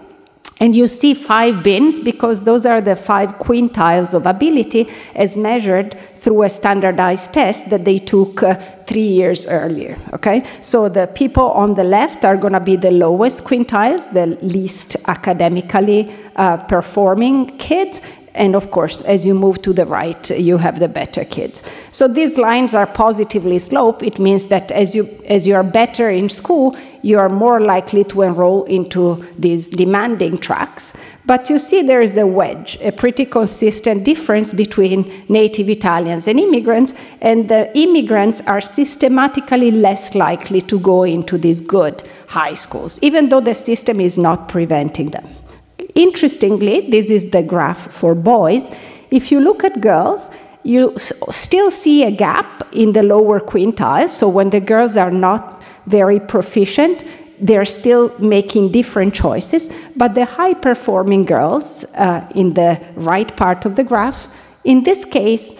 [0.58, 5.98] And you see five bins because those are the five quintiles of ability as measured
[6.18, 8.54] through a standardized test that they took uh,
[8.86, 9.98] three years earlier.
[10.14, 14.26] Okay, so the people on the left are going to be the lowest quintiles, the
[14.40, 18.00] least academically uh, performing kids,
[18.36, 21.62] And of course, as you move to the right, you have the better kids.
[21.90, 24.02] So these lines are positively sloped.
[24.02, 28.04] It means that as you, as you are better in school, you are more likely
[28.04, 31.00] to enroll into these demanding tracks.
[31.24, 36.38] But you see there is a wedge, a pretty consistent difference between native Italians and
[36.38, 42.98] immigrants, and the immigrants are systematically less likely to go into these good high schools,
[43.02, 45.35] even though the system is not preventing them.
[45.96, 48.70] Interestingly, this is the graph for boys.
[49.10, 50.30] If you look at girls,
[50.62, 54.10] you still see a gap in the lower quintiles.
[54.10, 57.04] So when the girls are not very proficient,
[57.40, 59.72] they're still making different choices.
[59.96, 64.28] But the high performing girls uh, in the right part of the graph,
[64.64, 65.54] in this case,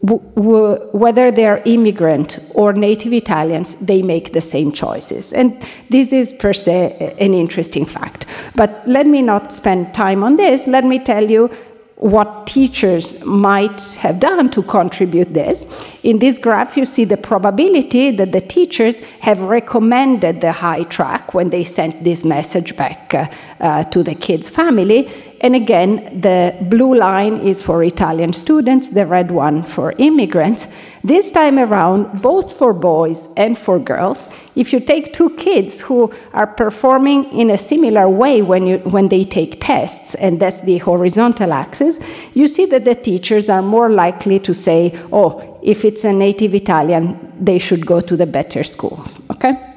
[0.00, 5.32] whether they're immigrant or native Italians, they make the same choices.
[5.32, 8.26] And this is per se an interesting fact.
[8.54, 10.68] But let me not spend time on this.
[10.68, 11.50] Let me tell you
[11.98, 15.66] what teachers might have done to contribute this.
[16.04, 21.34] In this graph, you see the probability that the teachers have recommended the high track
[21.34, 23.26] when they sent this message back uh,
[23.58, 25.10] uh, to the kid's family.
[25.40, 30.66] And again, the blue line is for Italian students, the red one for immigrants.
[31.04, 36.12] This time around, both for boys and for girls, if you take two kids who
[36.32, 40.78] are performing in a similar way when, you, when they take tests, and that's the
[40.78, 42.00] horizontal axis,
[42.34, 46.54] you see that the teachers are more likely to say, oh, if it's a native
[46.54, 49.68] Italian, they should go to the better schools, okay?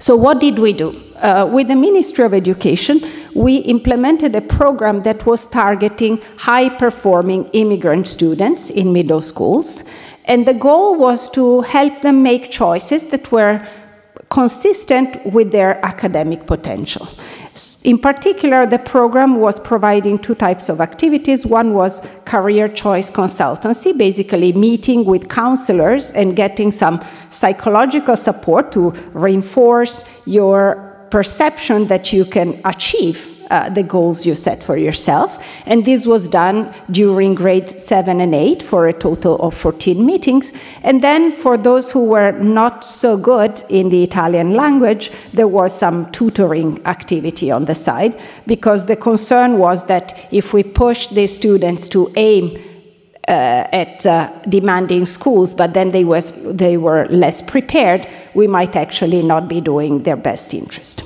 [0.00, 1.00] So, what did we do?
[1.22, 3.00] Uh, with the Ministry of Education,
[3.32, 9.84] we implemented a program that was targeting high performing immigrant students in middle schools.
[10.24, 13.64] And the goal was to help them make choices that were
[14.30, 17.06] consistent with their academic potential.
[17.84, 21.46] In particular, the program was providing two types of activities.
[21.46, 28.90] One was career choice consultancy, basically meeting with counselors and getting some psychological support to
[29.12, 33.18] reinforce your perception that you can achieve
[33.50, 35.44] uh, the goals you set for yourself.
[35.66, 40.52] And this was done during grade 7 and 8 for a total of 14 meetings.
[40.82, 45.78] And then for those who were not so good in the Italian language, there was
[45.78, 51.26] some tutoring activity on the side because the concern was that if we push the
[51.26, 52.58] students to aim
[53.28, 59.22] at uh, demanding schools, but then they, was, they were less prepared, we might actually
[59.22, 61.02] not be doing their best interest.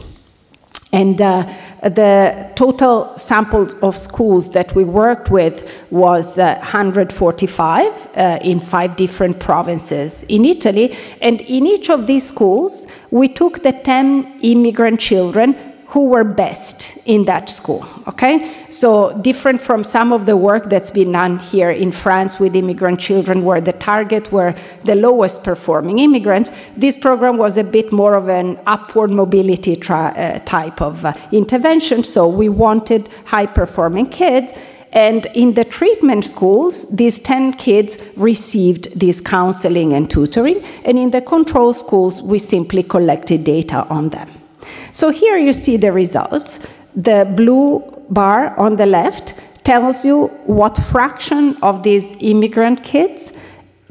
[0.93, 1.43] And uh,
[1.83, 8.97] the total sample of schools that we worked with was uh, 145 uh, in five
[8.97, 10.97] different provinces in Italy.
[11.21, 16.99] And in each of these schools, we took the 10 immigrant children who were best
[17.07, 17.83] in that school.
[18.07, 18.35] Okay?
[18.69, 23.01] So, different from some of the work that's been done here in France with immigrant
[23.01, 24.55] children, where the target were
[24.85, 30.39] the lowest performing immigrants, this program was a bit more of an upward mobility uh,
[30.41, 32.05] type of uh, intervention.
[32.05, 34.53] So, we wanted high performing kids.
[34.93, 40.63] And in the treatment schools, these 10 kids received this counseling and tutoring.
[40.85, 44.46] And in the control schools, we simply collected data on them.
[44.97, 46.59] So here you see the results.
[46.95, 53.35] The blue bar on the left tells you what fraction of these immigrant kids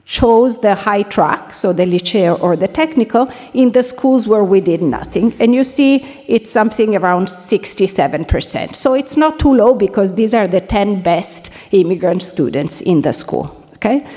[0.05, 4.61] chose the high track, so the liceo or the technical, in the schools where we
[4.61, 5.31] did nothing.
[5.39, 8.75] And you see it's something around 67%.
[8.75, 13.13] So it's not too low because these are the 10 best immigrant students in the
[13.13, 13.63] school.
[13.75, 14.07] Okay?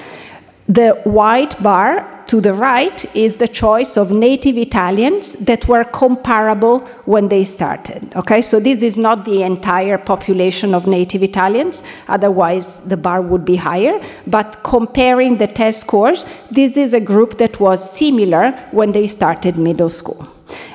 [0.70, 6.80] The white bar to the right is the choice of native Italians that were comparable
[7.06, 8.14] when they started.
[8.14, 13.44] Okay, so this is not the entire population of native Italians, otherwise the bar would
[13.44, 13.98] be higher.
[14.26, 19.56] But comparing the test scores, this is a group that was similar when they started
[19.56, 20.28] middle school.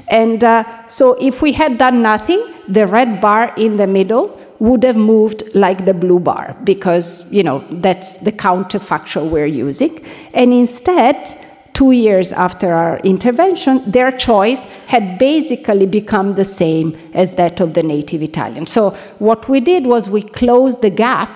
[0.07, 4.83] And uh, so if we had done nothing, the red bar in the middle would
[4.83, 9.93] have moved like the blue bar because you know that's the counterfactual we're using
[10.33, 11.37] and instead
[11.74, 17.74] two years after our intervention, their choice had basically become the same as that of
[17.74, 18.67] the native Italian.
[18.67, 21.30] So what we did was we closed the gap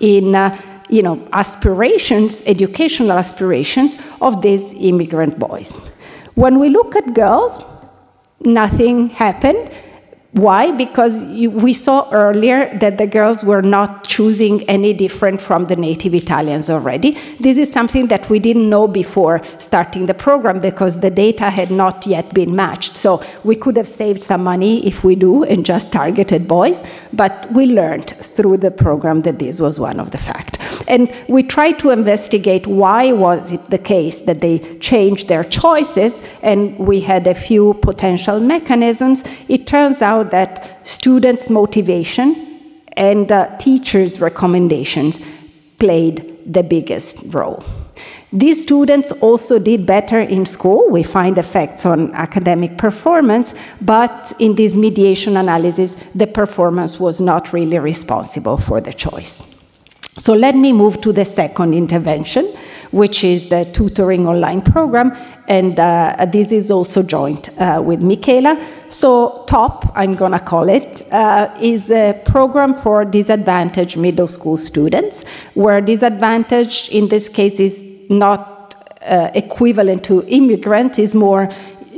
[0.00, 5.96] in uh, you know, aspirations, educational aspirations of these immigrant boys.
[6.34, 7.62] When we look at girls,
[8.40, 9.70] nothing happened
[10.34, 10.72] Why?
[10.72, 15.76] Because you, we saw earlier that the girls were not choosing any different from the
[15.76, 17.16] native Italians already.
[17.38, 21.70] This is something that we didn't know before starting the program because the data had
[21.70, 22.96] not yet been matched.
[22.96, 26.82] So we could have saved some money if we do and just targeted boys,
[27.12, 30.82] but we learned through the program that this was one of the facts.
[30.88, 36.22] And we tried to investigate why was it the case that they changed their choices,
[36.42, 39.22] and we had a few potential mechanisms.
[39.48, 45.20] It turns out that students' motivation and uh, teachers' recommendations
[45.78, 47.64] played the biggest role.
[48.32, 50.90] These students also did better in school.
[50.90, 57.52] We find effects on academic performance, but in this mediation analysis, the performance was not
[57.52, 59.54] really responsible for the choice.
[60.16, 62.52] So let me move to the second intervention,
[62.94, 65.16] which is the tutoring online program,
[65.48, 68.54] and uh, this is also joint uh, with Michela.
[68.88, 75.24] So TOP, I'm gonna call it, uh, is a program for disadvantaged middle school students,
[75.54, 81.50] where disadvantaged in this case is not uh, equivalent to immigrant, is more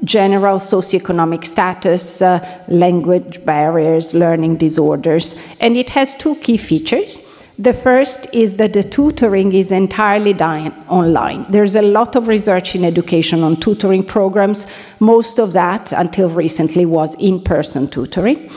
[0.05, 2.39] general socioeconomic status, uh,
[2.69, 7.23] language barriers, learning disorders, and it has two key features.
[7.59, 11.47] The first is that the tutoring is entirely done online.
[11.49, 14.67] There's a lot of research in education on tutoring programs.
[15.01, 18.51] Most of that, until recently, was in person tutoring.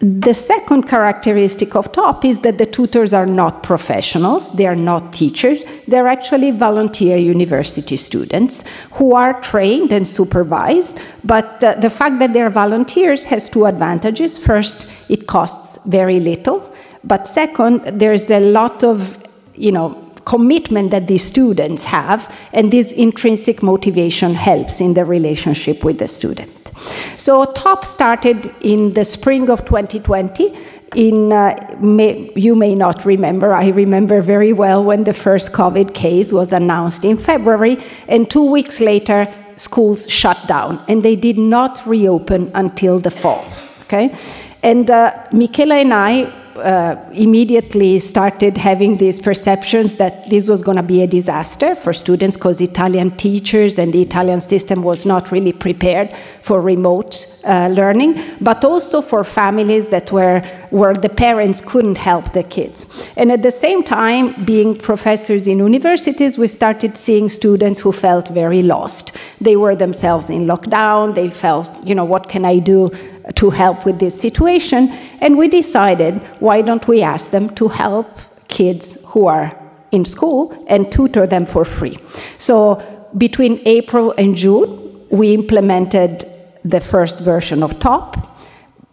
[0.00, 5.12] The second characteristic of TOP is that the tutors are not professionals, they are not
[5.14, 8.62] teachers, they're actually volunteer university students
[8.92, 10.98] who are trained and supervised.
[11.24, 14.36] But uh, the fact that they're volunteers has two advantages.
[14.36, 16.75] First, it costs very little.
[17.06, 22.90] But second, there's a lot of, you know, commitment that these students have, and this
[22.92, 26.72] intrinsic motivation helps in the relationship with the student.
[27.16, 30.54] So TOP started in the spring of 2020.
[30.94, 35.94] In, uh, may, you may not remember, I remember very well when the first COVID
[35.94, 37.78] case was announced in February,
[38.08, 43.44] and two weeks later, schools shut down, and they did not reopen until the fall.
[43.82, 44.16] Okay,
[44.62, 50.76] and uh, Michela and I uh, immediately started having these perceptions that this was going
[50.76, 55.30] to be a disaster for students because Italian teachers and the Italian system was not
[55.30, 60.40] really prepared for remote uh, learning, but also for families that were
[60.70, 63.08] where the parents couldn't help the kids.
[63.16, 68.28] And at the same time, being professors in universities, we started seeing students who felt
[68.28, 69.16] very lost.
[69.40, 71.14] They were themselves in lockdown.
[71.14, 72.90] They felt, you know, what can I do?
[73.34, 74.88] To help with this situation.
[75.20, 78.06] And we decided, why don't we ask them to help
[78.48, 79.56] kids who are
[79.90, 81.98] in school and tutor them for free?
[82.38, 82.82] So
[83.16, 86.30] between April and June, we implemented
[86.64, 88.16] the first version of TOP.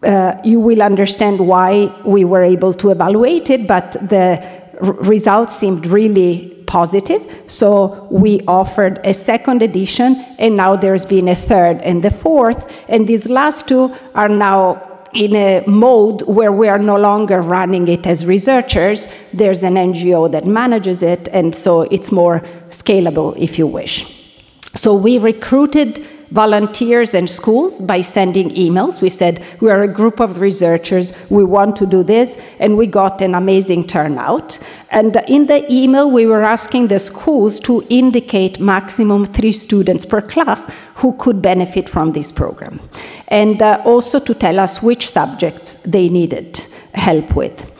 [0.04, 4.44] Uh, you will understand why we were able to evaluate it, but the
[4.82, 7.22] results seemed really positive.
[7.46, 10.10] So we offered a second edition,
[10.40, 12.60] and now there's been a third and the fourth.
[12.88, 13.84] And these last two
[14.16, 14.62] are now
[15.14, 19.08] in a mode where we are no longer running it as researchers.
[19.40, 23.96] There's an NGO that manages it, and so it's more scalable if you wish.
[24.74, 26.04] So we recruited
[26.34, 29.02] volunteers and schools by sending emails.
[29.02, 32.88] We said, We are a group of researchers, we want to do this, and we
[32.88, 34.58] got an amazing turnout.
[34.90, 40.22] And in the email, we were asking the schools to indicate maximum three students per
[40.22, 40.66] class
[40.96, 42.80] who could benefit from this program,
[43.28, 46.60] and uh, also to tell us which subjects they needed
[46.96, 47.72] help with.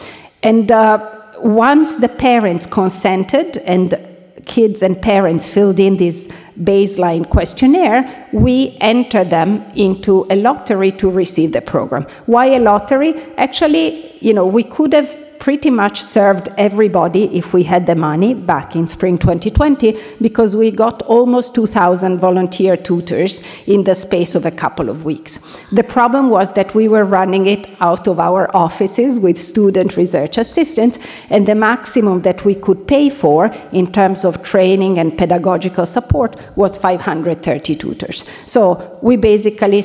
[0.44, 4.13] And uh, once the parents consented and
[4.46, 6.28] kids and parents filled in this
[6.60, 12.06] baseline questionnaire, we enter them into a lottery to receive the program.
[12.26, 13.14] Why a lottery?
[13.38, 18.34] Actually, you know, we could have pretty much served everybody if we had the money
[18.34, 24.46] back in spring 2020 because we got almost 2,000 volunteer tutors in the space of
[24.46, 25.60] a couple of weeks.
[25.74, 30.38] The problem was that we were running it out of our offices with student research
[30.38, 30.98] assistants,
[31.30, 36.38] and the maximum that we could pay for in terms of training and pedagogical support
[36.56, 38.24] was 530 tutors.
[38.46, 39.82] So we basically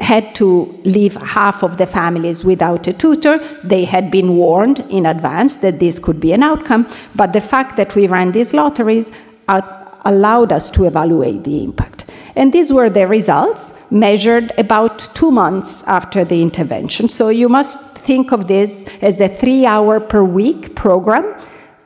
[0.00, 3.38] had to leave half of the families without a tutor.
[3.64, 7.76] They had been warned in advance that this could be an outcome, but the fact
[7.76, 9.10] that we ran these lotteries
[9.48, 12.04] allowed us to evaluate the impact.
[12.34, 17.08] And these were the results measured about two months after the intervention.
[17.08, 21.34] So you must think of this as a three hour per week program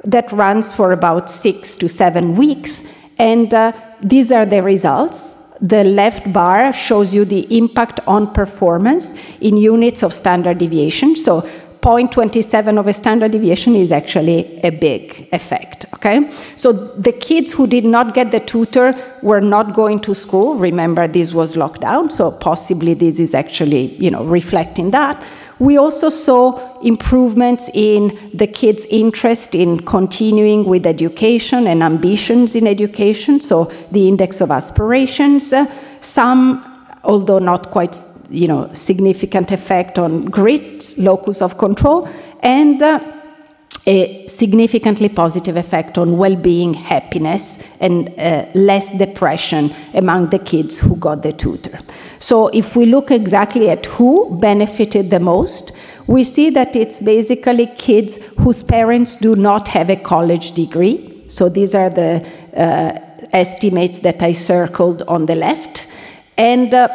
[0.04, 2.94] that runs for about six to seven weeks.
[3.18, 9.14] And uh, these are the results the left bar shows you the impact on performance
[9.40, 11.16] in units of standard deviation.
[11.16, 11.42] So
[11.82, 16.30] 0.27 of a standard deviation is actually a big effect, okay?
[16.56, 20.56] So the kids who did not get the tutor were not going to school.
[20.56, 25.22] Remember, this was lockdown, so possibly this is actually, you know, reflecting that.
[25.61, 32.66] We also saw improvements in the kids' interest in continuing with education and ambitions in
[32.66, 35.52] education, so the index of aspirations.
[36.00, 36.64] Some,
[37.04, 37.94] although not quite
[38.30, 42.08] you know, significant effect on grit, locus of control,
[42.40, 42.98] and uh,
[43.87, 50.97] a significantly positive effect on well-being, happiness, and uh, less depression among the kids who
[50.97, 51.78] got the tutor.
[52.18, 55.72] So if we look exactly at who benefited the most,
[56.07, 61.24] we see that it's basically kids whose parents do not have a college degree.
[61.28, 62.99] So these are the uh,
[63.33, 65.87] estimates that I circled on the left
[66.41, 66.89] and uh,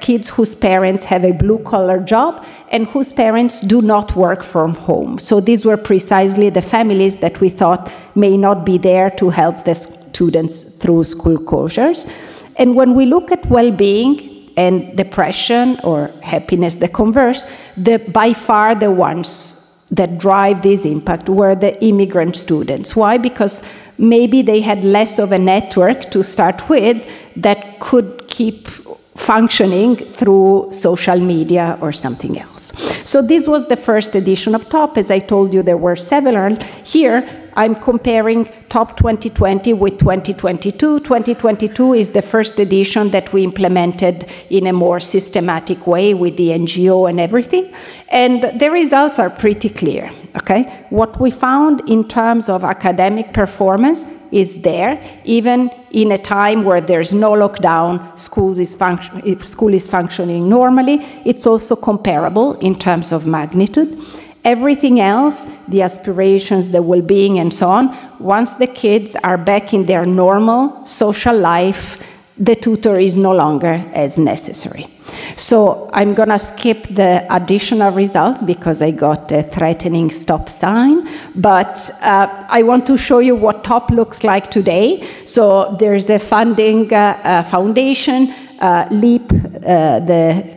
[0.00, 4.74] kids whose parents have a blue collar job and whose parents do not work from
[4.74, 5.18] home.
[5.18, 9.64] So these were precisely the families that we thought may not be there to help
[9.64, 12.10] the students through school closures.
[12.56, 17.46] And when we look at well being and depression or happiness, the converse,
[17.76, 22.96] the, by far the ones that drive this impact were the immigrant students.
[22.96, 23.18] Why?
[23.18, 23.62] Because
[23.98, 27.06] maybe they had less of a network to start with
[27.36, 28.68] that could keep
[29.16, 32.72] functioning through social media or something else.
[33.04, 34.98] So this was the first edition of TOP.
[34.98, 36.56] As I told you, there were several.
[36.84, 41.00] Here, I'm comparing TOP 2020 with 2022.
[41.00, 46.50] 2022 is the first edition that we implemented in a more systematic way with the
[46.50, 47.72] NGO and everything.
[48.10, 50.84] And the results are pretty clear, okay?
[50.90, 56.82] What we found in terms of academic performance is there, even in a time where
[56.82, 60.96] there's no lockdown, schools is function, school is functioning normally.
[61.24, 63.98] It's also comparable in terms of magnitude.
[64.46, 67.84] Everything else, the aspirations, the well being, and so on,
[68.20, 72.00] once the kids are back in their normal social life,
[72.38, 74.86] the tutor is no longer as necessary.
[75.34, 81.08] So I'm going to skip the additional results because I got a threatening stop sign,
[81.34, 85.04] but uh, I want to show you what TOP looks like today.
[85.24, 88.30] So there's a funding uh, uh, foundation,
[88.60, 90.55] uh, LEAP, uh, the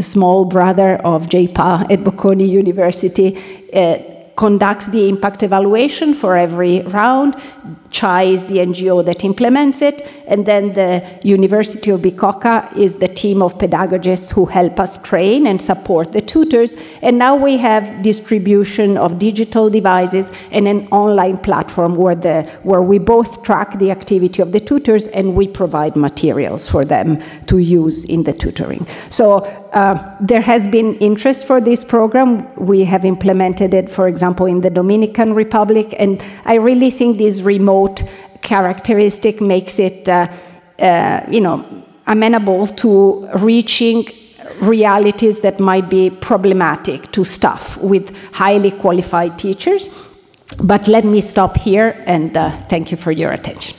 [0.00, 3.36] small brother of JPAL at Bocconi University,
[3.72, 3.98] uh,
[4.36, 7.34] conducts the impact evaluation for every round.
[7.96, 13.08] CHAI is the NGO that implements it, and then the University of Bicocca is the
[13.08, 16.76] team of pedagogists who help us train and support the tutors.
[17.00, 22.82] And now we have distribution of digital devices and an online platform where, the, where
[22.82, 27.58] we both track the activity of the tutors and we provide materials for them to
[27.58, 28.86] use in the tutoring.
[29.08, 32.28] So uh, there has been interest for this program.
[32.56, 37.42] We have implemented it, for example, in the Dominican Republic, and I really think this
[37.42, 37.85] remote
[38.42, 40.28] characteristic makes it, uh,
[40.78, 41.64] uh, you know,
[42.06, 44.06] amenable to reaching
[44.60, 49.90] realities that might be problematic to staff with highly qualified teachers.
[50.62, 53.76] But let me stop here and uh, thank you for your attention.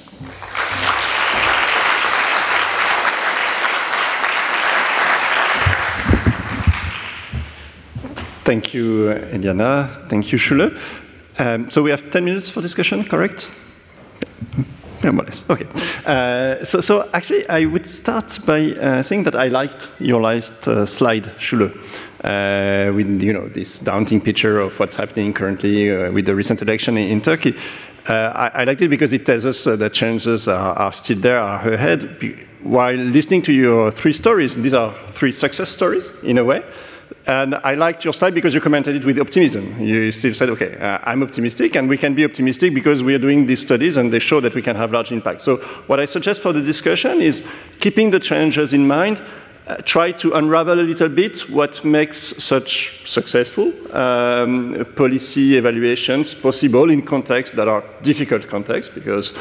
[8.44, 10.08] Thank you, Eliana.
[10.08, 10.72] Thank you, Sule.
[11.38, 13.50] Um, so we have 10 minutes for discussion, correct?
[15.04, 15.48] Yeah, more or less.
[15.50, 15.68] Okay.
[16.06, 20.68] Uh, so, so actually, I would start by uh, saying that I liked your last
[20.68, 21.70] uh, slide, Sule,
[22.24, 26.62] uh, with you know this daunting picture of what's happening currently uh, with the recent
[26.62, 27.56] election in, in Turkey.
[28.10, 31.40] Uh, I, I, liked it because it tells us that changes are, are, still there,
[31.40, 32.04] are ahead.
[32.64, 36.64] While listening to your three stories, these are three success stories in a way.
[37.26, 39.82] And I liked your slide because you commented it with optimism.
[39.82, 43.20] You still said, okay, uh, I'm optimistic, and we can be optimistic because we are
[43.20, 45.42] doing these studies and they show that we can have large impact.
[45.42, 47.46] So, what I suggest for the discussion is
[47.80, 49.22] keeping the challenges in mind,
[49.68, 56.90] uh, try to unravel a little bit what makes such successful um, policy evaluations possible
[56.90, 59.34] in contexts that are difficult contexts because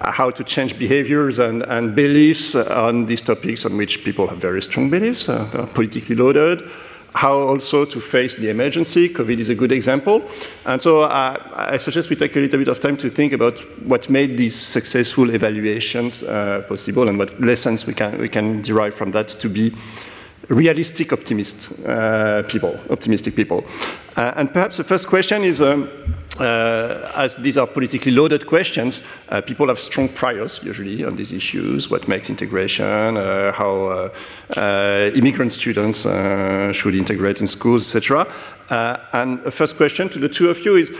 [0.00, 4.62] how to change behaviors and, and, beliefs on these topics on which people have very
[4.62, 5.44] strong beliefs, uh,
[5.74, 6.68] politically loaded,
[7.14, 9.08] how also to face the emergency.
[9.08, 10.22] COVID is a good example.
[10.64, 13.58] And so uh, I suggest we take a little bit of time to think about
[13.86, 18.94] what made these successful evaluations uh, possible and what lessons we can, we can derive
[18.94, 19.74] from that to be
[20.48, 23.64] realistic optimist uh, people, optimistic people.
[24.16, 25.88] Uh, and perhaps the first question is, um,
[26.38, 31.32] uh, as these are politically loaded questions, uh, people have strong priors usually on these
[31.32, 34.10] issues what makes integration, uh, how
[34.56, 36.02] uh, immigrant students
[36.76, 38.26] should integrate in schools, etc.
[39.12, 40.92] and a first question to the two of you is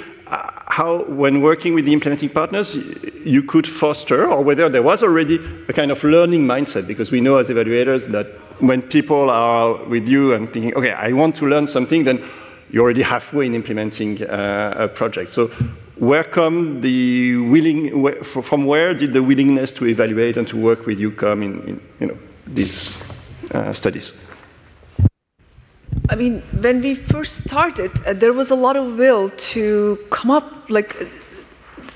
[0.72, 2.76] how, when working with the implementing partners,
[3.24, 5.38] you could foster, or whether there was already
[5.68, 8.26] a kind of learning mindset, because we know as evaluators that
[8.62, 12.22] when people are with you and thinking, okay, I want to learn something, then
[12.70, 15.30] you're already halfway in implementing uh, a project.
[15.30, 15.48] So
[15.96, 21.00] where come the willing, from where did the willingness to evaluate and to work with
[21.00, 23.02] you come in, in you know, these
[23.50, 24.28] uh, studies?
[26.08, 30.30] I mean, when we first started, uh, there was a lot of will to come
[30.30, 31.08] up, like,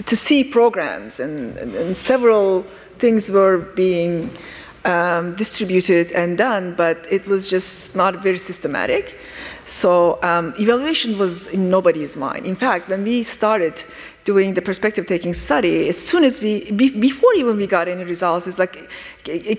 [0.05, 2.63] to see programs, and, and, and several
[2.99, 4.31] things were being
[4.87, 9.17] um, distributed and done, but it was just not very systematic.
[9.67, 12.47] So um, evaluation was in nobody's mind.
[12.47, 13.83] In fact, when we started
[14.25, 18.05] doing the perspective taking study, as soon as we, be, before even we got any
[18.05, 18.89] results, it's like,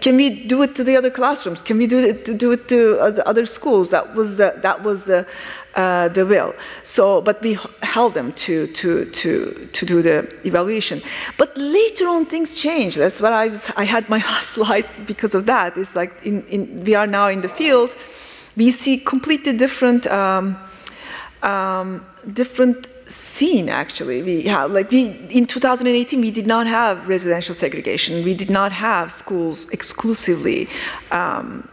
[0.02, 1.62] can we do it to the other classrooms?
[1.62, 3.90] Can we do it to, do it to other schools?
[3.90, 5.28] That was the, that was the,
[5.78, 6.54] uh, the will.
[6.84, 11.02] So, but we held them to, to, to, to do the evaluation.
[11.38, 12.98] But later on, things changed.
[12.98, 15.78] That's what I was, I had my last slide because of that.
[15.78, 17.96] It's like in, in, we are now in the field
[18.58, 20.58] we see completely different um,
[21.44, 27.56] um, different scene actually we have like we in 2018 we did not have residential
[27.56, 30.68] segregation we did not have schools exclusively
[31.12, 31.70] um,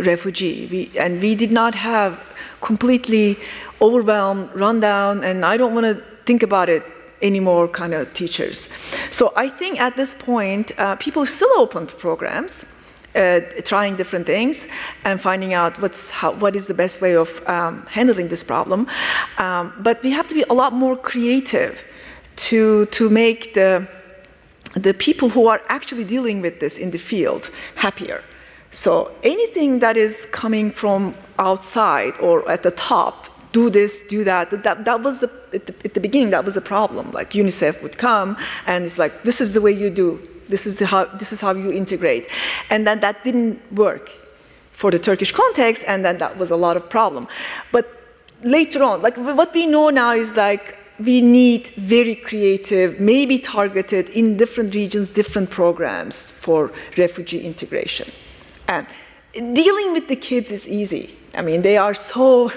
[0.00, 2.18] refugee we, and we did not have
[2.60, 3.36] completely
[3.80, 5.94] overwhelmed rundown and i don't want to
[6.24, 6.82] think about it
[7.20, 8.68] anymore kind of teachers
[9.10, 12.64] so i think at this point uh, people still open to programs
[13.14, 14.68] uh, trying different things
[15.04, 18.88] and finding out what's how, what is the best way of um, handling this problem.
[19.38, 21.78] Um, but we have to be a lot more creative
[22.36, 23.86] to to make the
[24.74, 28.22] the people who are actually dealing with this in the field happier.
[28.72, 34.50] So anything that is coming from outside or at the top do this, do that.
[34.62, 37.12] That, that was the at, the, at the beginning, that was a problem.
[37.12, 40.76] Like UNICEF would come and it's like, this is the way you do this is,
[40.76, 42.28] the how, this is how you integrate.
[42.70, 44.10] And then that didn't work
[44.72, 47.26] for the Turkish context, and then that was a lot of problem.
[47.70, 47.86] But
[48.42, 54.10] later on, like what we know now is like we need very creative, maybe targeted
[54.10, 58.10] in different regions, different programs for refugee integration.
[58.68, 58.86] And
[59.32, 61.14] dealing with the kids is easy.
[61.34, 62.52] I mean, they are so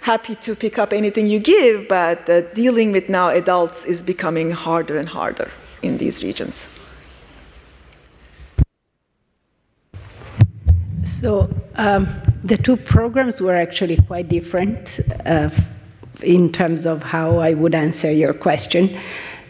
[0.00, 4.50] happy to pick up anything you give, but uh, dealing with now adults is becoming
[4.50, 5.50] harder and harder
[5.82, 6.66] in these regions.
[11.04, 12.06] So um,
[12.44, 15.50] the two programs were actually quite different uh,
[16.22, 18.98] in terms of how I would answer your question.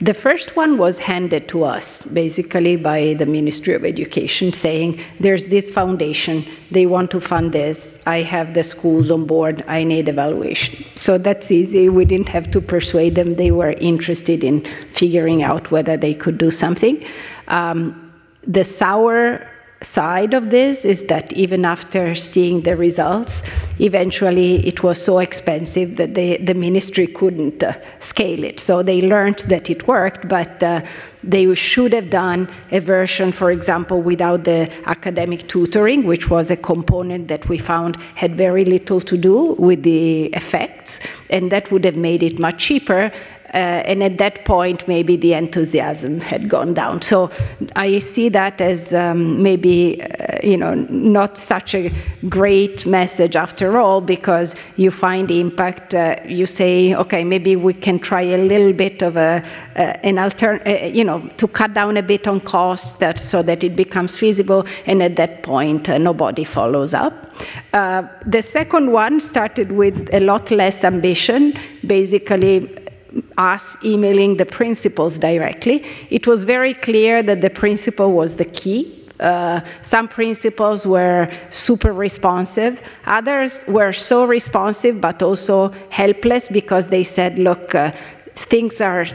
[0.01, 5.46] The first one was handed to us basically by the Ministry of Education saying, There's
[5.46, 10.09] this foundation, they want to fund this, I have the schools on board, I need
[10.09, 10.84] evaluation.
[10.94, 11.88] So that's easy.
[11.88, 16.38] We didn't have to persuade them, they were interested in figuring out whether they could
[16.38, 17.05] do something.
[17.49, 18.12] Um,
[18.46, 19.51] the sour
[19.81, 23.43] side of this is that even after seeing the results,
[23.79, 28.59] eventually it was so expensive that the, the ministry couldn't uh, scale it.
[28.59, 30.85] So they learned that it worked, but uh,
[31.22, 36.57] they should have done a version, for example, without the academic tutoring, which was a
[36.57, 41.01] component that we found had very little to do with the effects,
[41.31, 43.12] and that would have made it much cheaper
[43.55, 47.01] uh, and at that point, maybe the enthusiasm had gone down.
[47.01, 47.30] So
[47.76, 51.90] I see that as um, maybe, uh, you know, not such a
[52.28, 55.94] great message after all, because you find impact.
[55.94, 59.42] Uh, you say, okay, maybe we can try a little bit of a,
[59.76, 63.42] uh, an altern, uh, you know, to cut down a bit on costs, that so
[63.42, 64.66] that it becomes feasible.
[64.86, 67.14] And at that point, uh, nobody follows up.
[67.72, 71.55] the second one started with a lot less ambition,
[71.86, 72.68] basically
[73.36, 78.94] us emailing the principals directly, it was very clear that the principal was the key.
[79.20, 87.02] Uh, some principals were super responsive, others were so responsive but also helpless because they
[87.02, 87.90] said, look, uh,
[88.34, 89.06] things are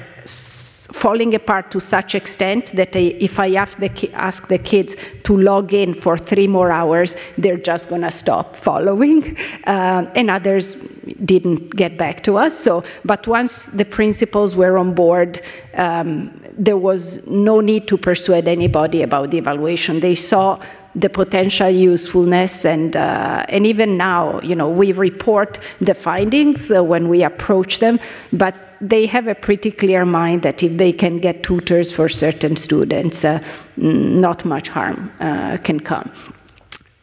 [0.94, 5.94] falling apart to such extent that if I the, ask the, kids to log in
[5.94, 9.38] for three more hours, they're just going to stop following.
[9.66, 10.76] Uh, and others
[11.24, 12.58] didn't get back to us.
[12.58, 15.42] So, but once the principals were on board,
[15.76, 20.02] um, there was no need to persuade anybody about the evaluation.
[20.02, 20.60] They saw
[20.96, 26.84] the potential usefulness and uh, and even now you know we report the findings uh,
[26.84, 28.00] when we approach them
[28.32, 32.58] but they have a pretty clear mind that if they can get tutors for certain
[32.58, 33.42] students, uh,
[33.78, 36.12] not much harm uh, can come.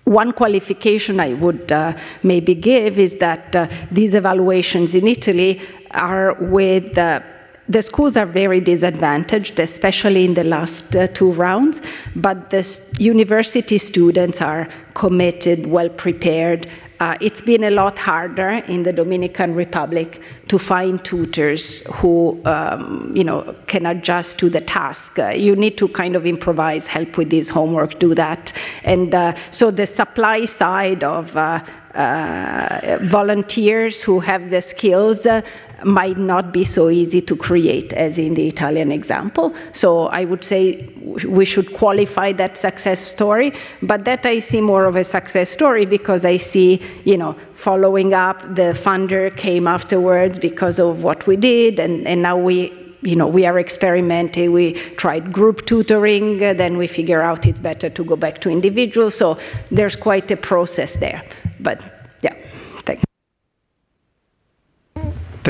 [0.05, 5.61] One qualification I would uh, maybe give is that uh, these evaluations in Italy
[5.93, 7.21] are with uh,
[7.69, 11.81] the schools are very disadvantaged, especially in the last uh, two rounds,
[12.17, 12.63] but the
[12.99, 16.67] university students are committed, well prepared.
[17.01, 23.11] Uh, it's been a lot harder in the Dominican Republic to find tutors who, um,
[23.15, 25.19] you know, can adjust to the task.
[25.19, 28.53] Uh, you need to kind of improvise, help with this homework, do that,
[28.85, 35.41] and uh, so the supply side of uh, uh, volunteers who have the skills uh,
[35.85, 39.55] might not be so easy to create as in the Italian example.
[39.73, 40.87] So I would say
[41.27, 43.53] we should qualify that success story,
[43.83, 48.15] but that I see more of a success story because I see, you know, following
[48.15, 52.73] up, the funder came afterwards because of what we did, and, and now we
[53.03, 54.53] you know, we are experimenting.
[54.53, 59.15] We tried group tutoring, then we figure out it's better to go back to individuals.
[59.15, 59.39] So
[59.71, 61.23] there's quite a process there.
[61.61, 62.00] But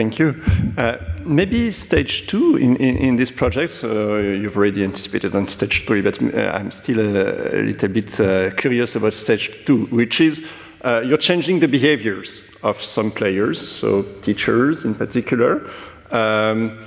[0.01, 0.35] Thank you.
[0.79, 0.97] Uh,
[1.27, 6.01] maybe stage two in, in, in this project, uh, you've already anticipated on stage three,
[6.01, 10.43] but uh, I'm still a, a little bit uh, curious about stage two, which is
[10.81, 15.69] uh, you're changing the behaviors of some players, so teachers in particular.
[16.11, 16.79] Um,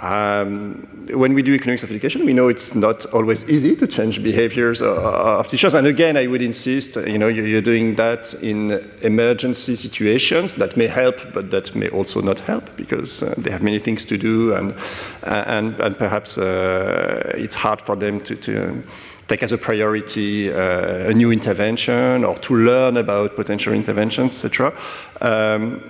[0.00, 4.22] um, when we do economics of education, we know it's not always easy to change
[4.22, 5.74] behaviors of teachers.
[5.74, 10.86] And again, I would insist, you know, you're doing that in emergency situations that may
[10.86, 14.54] help, but that may also not help because uh, they have many things to do,
[14.54, 14.74] and
[15.22, 18.36] and, and perhaps uh, it's hard for them to.
[18.36, 18.82] to
[19.28, 24.72] take as a priority uh, a new intervention or to learn about potential interventions, etc.
[25.20, 25.80] Um,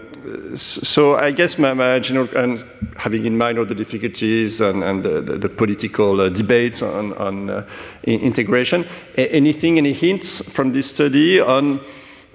[0.55, 2.64] so I guess my, my, general, and
[2.97, 7.12] having in mind all the difficulties and, and the, the, the, political uh, debates on,
[7.14, 7.66] on uh,
[8.05, 11.81] integration, anything, any hints from this study on,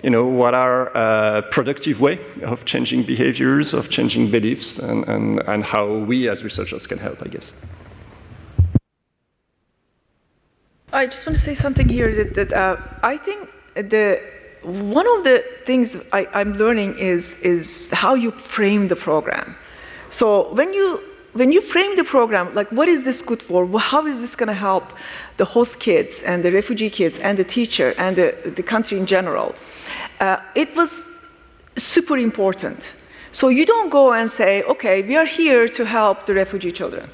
[0.04, 5.40] you know, what are uh, productive way of changing behaviors, of changing beliefs, and, and,
[5.48, 7.54] and how we as researchers can help, I guess.
[10.94, 14.35] I just want to say something here that, that uh, I think the
[14.66, 19.56] one of the things I, am learning is, is how you frame the program.
[20.10, 21.02] So when you
[21.34, 23.68] when you frame the program, like what is this good for?
[23.78, 24.94] How is this going to help
[25.36, 29.06] the host kids and the refugee kids and the teacher and the, the country in
[29.06, 29.54] general?
[30.22, 31.06] Uh, it was
[31.76, 32.94] super important.
[33.34, 37.10] So you don't go and say, okay, we are here to help the refugee children.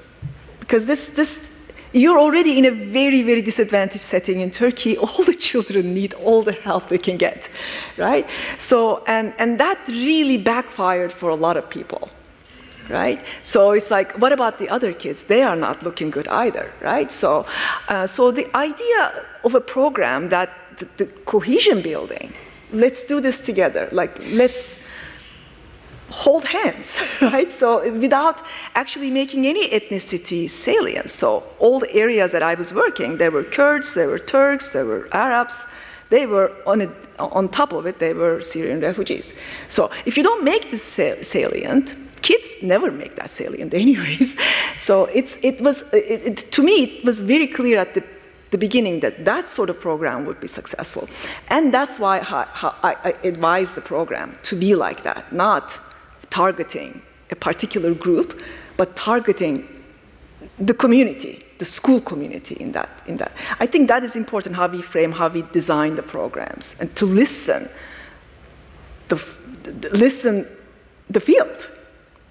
[0.60, 1.51] Because this, this
[1.94, 4.98] you're already in a very, very disadvantaged setting in Turkey.
[5.06, 7.50] All the children need all the help they can get,
[7.98, 8.28] right?
[8.58, 12.10] So, and, and that really backfired for a lot of people,
[12.90, 13.24] right?
[13.44, 15.26] So it's like, what about the other kids?
[15.26, 17.12] They are not looking good either, right?
[17.12, 17.46] So,
[17.88, 22.34] uh, so the idea of a program that the, the cohesion building,
[22.72, 24.81] let's do this together, like let's
[26.12, 27.52] hold hands, right?
[27.52, 28.46] So without
[28.76, 31.10] actually making any ethnicity salient.
[31.10, 34.86] So all the areas that I was working, there were Kurds, there were Turks, there
[34.86, 35.66] were Arabs.
[36.10, 36.90] They were on, a,
[37.20, 39.34] on top of it, they were Syrian refugees.
[39.70, 44.38] So if you don't make this salient, kids never make that salient anyways.
[44.78, 48.04] So it's, it was, it, it, to me, it was very clear at the
[48.52, 51.08] the beginning that that sort of program would be successful.
[51.48, 52.46] And that's why I,
[52.84, 55.80] I, I advise the program to be like that, not
[56.32, 58.42] targeting a particular group,
[58.78, 59.68] but targeting
[60.58, 63.32] the community, the school community in that, in that.
[63.60, 67.06] I think that is important how we frame, how we design the programs, and to
[67.06, 67.70] listen,
[69.10, 69.16] the,
[69.64, 70.48] the listen
[71.12, 71.68] the field,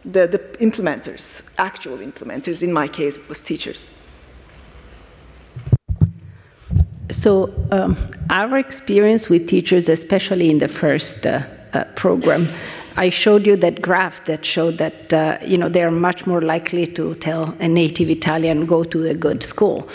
[0.05, 2.63] the, the implementers, actual implementers.
[2.63, 3.91] In my case, it was teachers.
[7.11, 7.97] So, um,
[8.31, 11.43] our experience with teachers, especially in the first uh,
[11.73, 12.49] uh, program,
[12.97, 16.87] I showed you that graph that showed that uh, you know they're much more likely
[16.89, 19.89] to tell a native Italian go to a good school.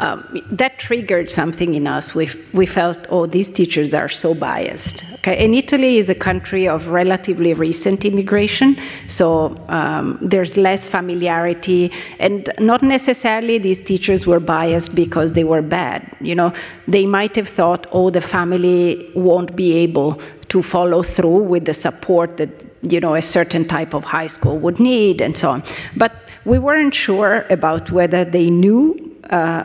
[0.00, 2.14] Um, that triggered something in us.
[2.14, 5.04] We, we felt, oh, these teachers are so biased.
[5.16, 8.78] Okay, and Italy is a country of relatively recent immigration,
[9.08, 15.60] so um, there's less familiarity, and not necessarily these teachers were biased because they were
[15.60, 16.10] bad.
[16.22, 16.54] You know,
[16.88, 21.74] they might have thought, oh, the family won't be able to follow through with the
[21.74, 22.48] support that
[22.82, 25.62] you know a certain type of high school would need and so on
[25.98, 26.12] but
[26.46, 29.64] we weren't sure about whether they knew uh,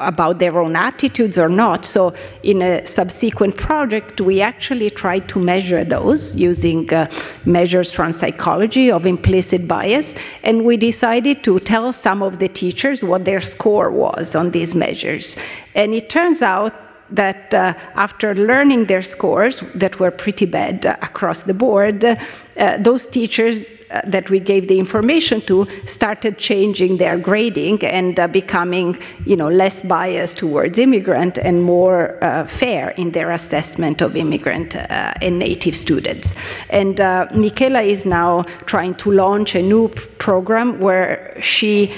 [0.00, 1.84] about their own attitudes or not.
[1.84, 7.10] So, in a subsequent project, we actually tried to measure those using uh,
[7.44, 13.02] measures from psychology of implicit bias, and we decided to tell some of the teachers
[13.02, 15.36] what their score was on these measures.
[15.74, 20.96] And it turns out that uh, after learning their scores that were pretty bad uh,
[21.02, 26.96] across the board, uh, those teachers uh, that we gave the information to started changing
[26.96, 32.90] their grading and uh, becoming, you know, less biased towards immigrant and more uh, fair
[32.90, 36.34] in their assessment of immigrant and native students.
[36.70, 36.98] And
[37.34, 39.88] Michela is now trying to launch a new
[40.18, 41.92] program where she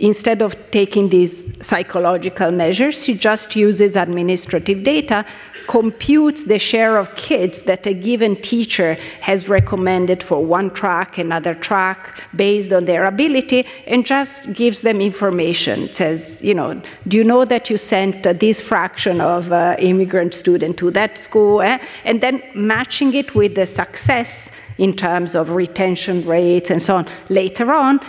[0.00, 5.24] instead of taking these psychological measures, she just uses administrative data,
[5.68, 11.54] computes the share of kids that a given teacher has recommended for one track, another
[11.54, 15.82] track, based on their ability, and just gives them information.
[15.82, 20.34] It says, you know, do you know that you sent this fraction of uh, immigrant
[20.34, 21.60] student to that school?
[21.60, 21.78] Eh?
[22.04, 27.06] And then matching it with the success in terms of retention rates and so on
[27.28, 28.00] later on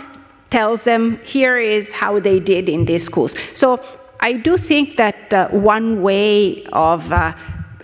[0.50, 3.34] tells them here is how they did in these schools.
[3.54, 3.82] So
[4.20, 7.32] I do think that uh, one way of uh,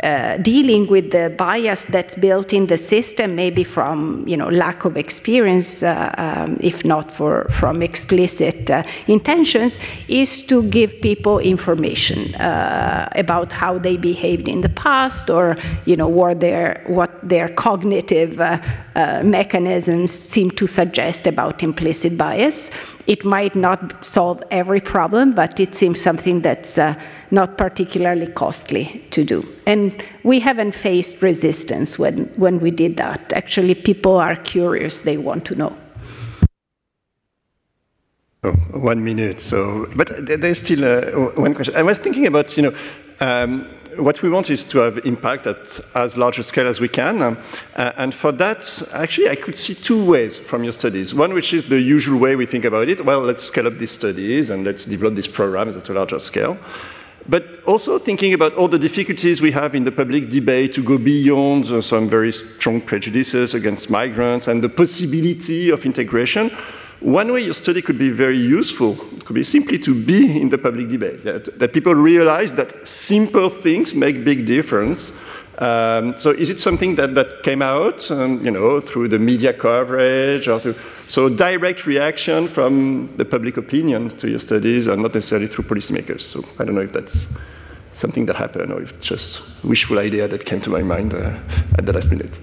[0.02, 4.84] uh, dealing with the bias that's built in the system, maybe from you know lack
[4.84, 9.78] of experience, uh, um, if not for from explicit uh, intentions,
[10.08, 15.96] is to give people information uh, about how they behaved in the past, or you
[15.96, 18.58] know what their what their cognitive uh,
[18.94, 22.70] uh, mechanisms seem to suggest about implicit bias.
[23.06, 26.78] It might not solve every problem, but it seems something that's
[27.30, 29.46] not particularly costly to do.
[29.66, 33.32] And we haven't faced resistance when, when we did that.
[33.32, 35.76] Actually, people are curious, they want to know.
[38.44, 39.40] Oh, one minute.
[39.40, 41.74] So, but there's still uh, one question.
[41.74, 42.74] I was thinking about, you know,
[43.20, 43.68] um,
[43.98, 47.22] what we want is to have impact at as large a scale as we can.
[47.22, 51.14] Uh, and for that, actually, I could see two ways from your studies.
[51.14, 53.04] One, which is the usual way we think about it.
[53.04, 56.58] Well, let's scale up these studies and let's develop these programs at a larger scale
[57.28, 60.98] but also thinking about all the difficulties we have in the public debate to go
[60.98, 66.50] beyond uh, some very strong prejudices against migrants and the possibility of integration.
[67.00, 70.58] One way your study could be very useful could be simply to be in the
[70.58, 75.12] public debate, that, that people realize that simple things make big difference
[75.58, 79.54] um, so is it something that, that came out, um, you know, through the media
[79.54, 80.74] coverage or through,
[81.06, 86.22] so direct reaction from the public opinion to your studies and not necessarily through policymakers.
[86.30, 87.26] So I don't know if that's
[87.94, 91.38] something that happened or if just wishful idea that came to my mind uh,
[91.78, 92.38] at the last minute.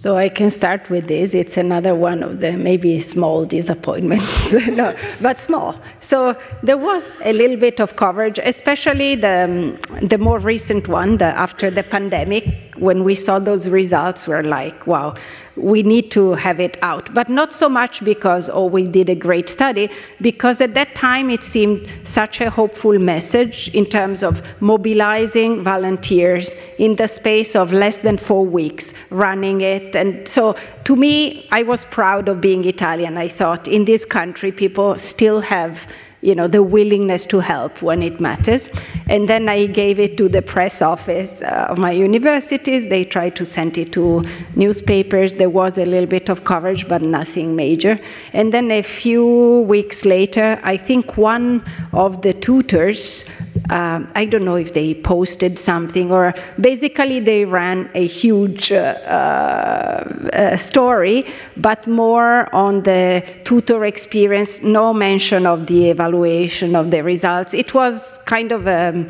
[0.00, 1.34] So I can start with this.
[1.34, 5.78] It's another one of the maybe small disappointments, no, but small.
[6.00, 11.18] So there was a little bit of coverage, especially the, um, the more recent one,
[11.18, 15.14] the, after the pandemic, when we saw those results, we're like, wow,
[15.56, 17.12] we need to have it out.
[17.12, 21.30] But not so much because, oh, we did a great study, because at that time
[21.30, 27.72] it seemed such a hopeful message in terms of mobilizing volunteers in the space of
[27.72, 29.94] less than four weeks, running it.
[29.94, 33.18] And so to me, I was proud of being Italian.
[33.18, 35.86] I thought in this country, people still have
[36.22, 38.70] you know, the willingness to help when it matters.
[39.08, 42.88] And then I gave it to the press office uh, of my universities.
[42.88, 45.34] They tried to send it to newspapers.
[45.34, 47.98] There was a little bit of coverage, but nothing major.
[48.32, 53.24] And then a few weeks later, I think one of the tutors
[53.70, 58.76] um, I don't know if they posted something or basically they ran a huge uh,
[58.76, 67.02] uh, story, but more on the tutor experience, no mention of the evaluation of the
[67.02, 67.54] results.
[67.54, 69.08] It was kind of um,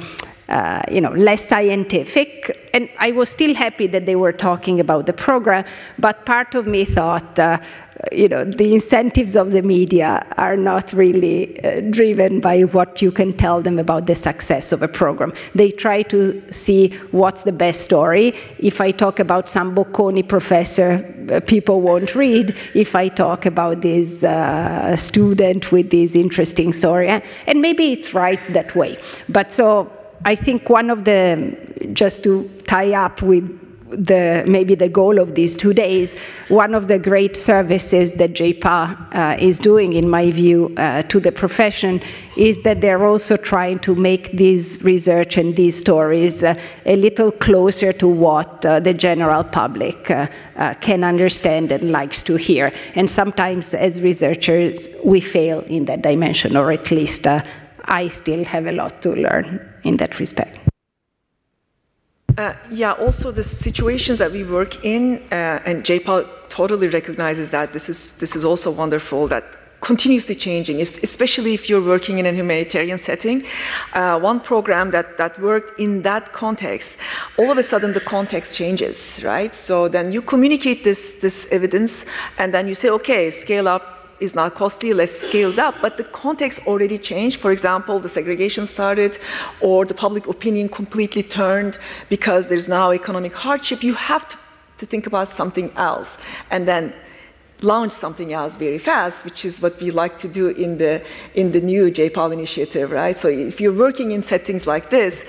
[0.50, 2.68] uh, you know, less scientific.
[2.74, 5.64] And I was still happy that they were talking about the program,
[5.98, 7.58] but part of me thought, uh,
[8.12, 13.12] you know, the incentives of the media are not really uh, driven by what you
[13.12, 15.32] can tell them about the success of a program.
[15.54, 18.34] They try to see what's the best story.
[18.58, 22.56] If I talk about some Bocconi professor, uh, people won't read.
[22.74, 28.40] If I talk about this uh, student with this interesting story, and maybe it's right
[28.52, 28.98] that way.
[29.28, 29.92] But so
[30.24, 31.56] I think one of the,
[31.92, 33.59] just to tie up with
[33.90, 36.18] the, maybe the goal of these two days,
[36.48, 41.20] one of the great services that JPAL uh, is doing, in my view, uh, to
[41.20, 42.00] the profession
[42.36, 46.54] is that they're also trying to make this research and these stories uh,
[46.86, 50.26] a little closer to what uh, the general public uh,
[50.56, 52.72] uh, can understand and likes to hear.
[52.94, 57.26] And sometimes, as researchers, we fail in that dimension, or at least
[57.84, 60.69] I still have a lot to learn in that respect.
[62.36, 67.72] Uh, yeah, also the situations that we work in, uh, and JPAL totally recognizes that
[67.72, 69.44] this is this is also wonderful that
[69.80, 73.44] continuously changing, if, especially if you're working in a humanitarian setting.
[73.92, 76.98] Uh, one program that, that worked in that context,
[77.38, 79.54] all of a sudden the context changes, right?
[79.54, 82.06] So then you communicate this, this evidence
[82.38, 85.76] and then you say, okay, scale up is not costly, let's scale up.
[85.80, 87.40] But the context already changed.
[87.40, 89.18] For example, the segregation started,
[89.60, 93.82] or the public opinion completely turned because there's now economic hardship.
[93.82, 94.38] You have to,
[94.78, 96.18] to think about something else.
[96.50, 96.92] And then
[97.62, 101.02] launch something else very fast, which is what we like to do in the
[101.34, 103.16] in the new JPAL initiative, right?
[103.16, 105.26] So if you're working in settings like this,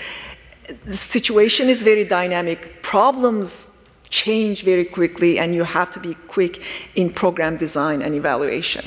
[0.85, 2.81] the situation is very dynamic.
[2.81, 3.80] Problems
[4.11, 6.61] change very quickly, and you have to be quick
[6.95, 8.85] in program design and evaluation.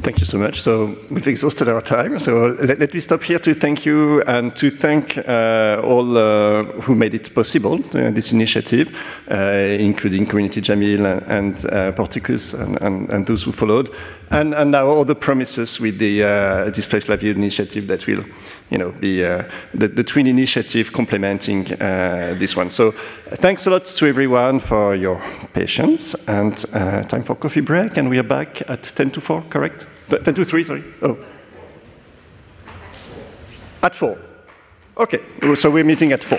[0.00, 0.60] Thank you so much.
[0.60, 2.18] So we've exhausted our time.
[2.18, 6.64] So let, let me stop here to thank you and to thank uh, all uh,
[6.82, 8.98] who made it possible, uh, this initiative,
[9.30, 13.90] uh, including Community Jameel and, uh, Porticus and, and, and, those who followed,
[14.32, 18.24] and, and now all the promises with the uh, Displaced Livelihood initiative that will
[18.70, 22.70] you know, be uh, the, the, twin initiative complementing uh, this one.
[22.70, 22.92] So
[23.34, 25.22] thanks a lot to everyone for your
[25.52, 27.98] patience and uh, time for coffee break.
[27.98, 29.86] And we are back at 10 to 4, correct?
[30.08, 30.84] 10 to 3, sorry.
[31.02, 31.18] Oh.
[33.82, 34.18] At 4.
[34.96, 35.20] Okay,
[35.54, 36.38] so we're meeting at 4.